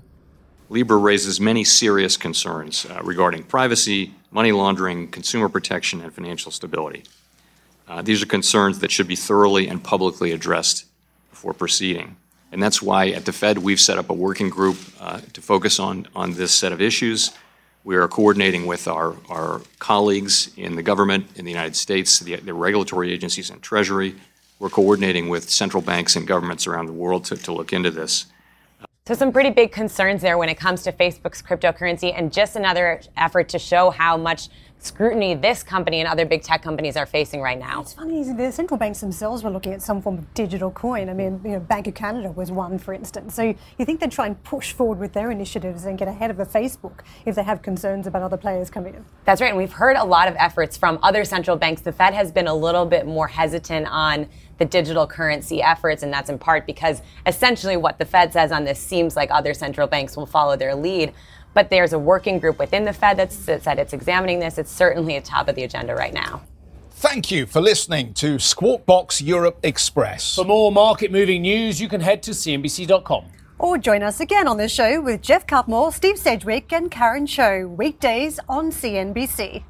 Libra 0.69 0.97
raises 0.97 1.39
many 1.39 1.63
serious 1.63 2.17
concerns 2.17 2.85
uh, 2.85 3.01
regarding 3.03 3.43
privacy, 3.43 4.13
money 4.31 4.51
laundering, 4.51 5.07
consumer 5.09 5.49
protection, 5.49 6.01
and 6.01 6.13
financial 6.13 6.51
stability. 6.51 7.03
Uh, 7.87 8.01
these 8.01 8.23
are 8.23 8.25
concerns 8.25 8.79
that 8.79 8.91
should 8.91 9.07
be 9.07 9.15
thoroughly 9.15 9.67
and 9.67 9.83
publicly 9.83 10.31
addressed 10.31 10.85
before 11.29 11.53
proceeding. 11.53 12.15
And 12.51 12.61
that's 12.61 12.81
why 12.81 13.09
at 13.09 13.25
the 13.25 13.33
Fed 13.33 13.57
we've 13.57 13.81
set 13.81 13.97
up 13.97 14.09
a 14.09 14.13
working 14.13 14.49
group 14.49 14.77
uh, 14.99 15.19
to 15.33 15.41
focus 15.41 15.79
on, 15.79 16.07
on 16.15 16.33
this 16.33 16.53
set 16.53 16.71
of 16.71 16.81
issues. 16.81 17.31
We 17.83 17.95
are 17.97 18.07
coordinating 18.07 18.65
with 18.65 18.87
our, 18.87 19.15
our 19.29 19.61
colleagues 19.79 20.51
in 20.55 20.75
the 20.75 20.83
government 20.83 21.27
in 21.35 21.45
the 21.45 21.51
United 21.51 21.75
States, 21.75 22.19
the, 22.19 22.37
the 22.37 22.53
regulatory 22.53 23.11
agencies, 23.11 23.49
and 23.49 23.61
Treasury. 23.61 24.15
We're 24.59 24.69
coordinating 24.69 25.27
with 25.27 25.49
central 25.49 25.83
banks 25.83 26.15
and 26.15 26.25
governments 26.25 26.65
around 26.65 26.85
the 26.85 26.93
world 26.93 27.25
to, 27.25 27.35
to 27.35 27.51
look 27.51 27.73
into 27.73 27.91
this. 27.91 28.27
So, 29.05 29.13
some 29.13 29.33
pretty 29.33 29.49
big 29.49 29.73
concerns 29.73 30.21
there 30.21 30.37
when 30.37 30.47
it 30.47 30.55
comes 30.55 30.81
to 30.83 30.93
Facebook's 30.93 31.41
cryptocurrency, 31.41 32.17
and 32.17 32.31
just 32.31 32.55
another 32.55 33.01
effort 33.17 33.49
to 33.49 33.59
show 33.59 33.89
how 33.89 34.15
much 34.15 34.47
scrutiny 34.79 35.33
this 35.33 35.61
company 35.61 35.99
and 35.99 36.07
other 36.07 36.25
big 36.25 36.41
tech 36.41 36.61
companies 36.61 36.95
are 36.95 37.05
facing 37.05 37.41
right 37.41 37.59
now. 37.59 37.81
It's 37.81 37.93
funny, 37.93 38.23
the 38.23 38.49
central 38.49 38.77
banks 38.77 39.01
themselves 39.01 39.43
were 39.43 39.49
looking 39.49 39.73
at 39.73 39.81
some 39.81 40.01
form 40.01 40.19
of 40.19 40.33
digital 40.33 40.71
coin. 40.71 41.09
I 41.09 41.13
mean, 41.13 41.41
you 41.43 41.51
know, 41.51 41.59
Bank 41.59 41.87
of 41.87 41.95
Canada 41.95 42.31
was 42.31 42.49
one, 42.49 42.77
for 42.77 42.93
instance. 42.93 43.35
So 43.35 43.53
you 43.77 43.85
think 43.85 43.99
they'd 43.99 44.11
try 44.11 44.27
and 44.27 44.41
push 44.43 44.71
forward 44.71 44.99
with 44.99 45.11
their 45.11 45.31
initiatives 45.31 45.83
and 45.83 45.97
get 45.97 46.07
ahead 46.07 46.31
of 46.31 46.39
a 46.39 46.45
Facebook 46.45 47.01
if 47.25 47.35
they 47.35 47.43
have 47.43 47.61
concerns 47.61 48.07
about 48.07 48.21
other 48.21 48.37
players 48.37 48.69
coming 48.69 48.93
in? 48.93 49.05
That's 49.25 49.41
right. 49.41 49.49
And 49.49 49.57
we've 49.57 49.73
heard 49.73 49.97
a 49.97 50.03
lot 50.05 50.29
of 50.29 50.35
efforts 50.37 50.77
from 50.77 50.97
other 51.03 51.25
central 51.25 51.57
banks. 51.57 51.81
The 51.81 51.91
Fed 51.91 52.13
has 52.13 52.31
been 52.31 52.47
a 52.47 52.55
little 52.55 52.85
bit 52.85 53.05
more 53.05 53.27
hesitant 53.27 53.87
on 53.89 54.29
the 54.57 54.65
digital 54.65 55.07
currency 55.07 55.61
efforts, 55.61 56.03
and 56.03 56.13
that's 56.13 56.29
in 56.29 56.37
part 56.37 56.65
because 56.65 57.01
essentially 57.25 57.77
what 57.77 57.97
the 57.97 58.05
Fed 58.05 58.33
says 58.33 58.51
on 58.51 58.63
this 58.63 58.79
seems 58.79 59.15
like 59.15 59.29
other 59.31 59.53
central 59.53 59.87
banks 59.87 60.15
will 60.15 60.25
follow 60.25 60.55
their 60.55 60.75
lead. 60.75 61.13
But 61.53 61.69
there's 61.69 61.93
a 61.93 61.99
working 61.99 62.39
group 62.39 62.59
within 62.59 62.83
the 62.85 62.93
Fed 62.93 63.17
that's, 63.17 63.45
that 63.45 63.63
said 63.63 63.79
it's 63.79 63.93
examining 63.93 64.39
this. 64.39 64.57
It's 64.57 64.71
certainly 64.71 65.15
at 65.15 65.25
top 65.25 65.47
of 65.47 65.55
the 65.55 65.63
agenda 65.63 65.95
right 65.95 66.13
now. 66.13 66.41
Thank 66.91 67.31
you 67.31 67.45
for 67.45 67.59
listening 67.59 68.13
to 68.15 68.39
Squawk 68.39 68.85
Box 68.85 69.21
Europe 69.21 69.59
Express. 69.63 70.35
For 70.35 70.45
more 70.45 70.71
market 70.71 71.11
moving 71.11 71.41
news, 71.41 71.81
you 71.81 71.89
can 71.89 72.01
head 72.01 72.23
to 72.23 72.31
CNBC.com. 72.31 73.25
Or 73.59 73.77
join 73.77 74.03
us 74.03 74.19
again 74.19 74.47
on 74.47 74.57
the 74.57 74.67
show 74.69 75.01
with 75.01 75.21
Jeff 75.21 75.45
Cutmore, 75.45 75.93
Steve 75.93 76.17
Sedgwick, 76.17 76.71
and 76.71 76.89
Karen 76.89 77.25
Tso, 77.27 77.67
weekdays 77.67 78.39
on 78.47 78.71
CNBC. 78.71 79.63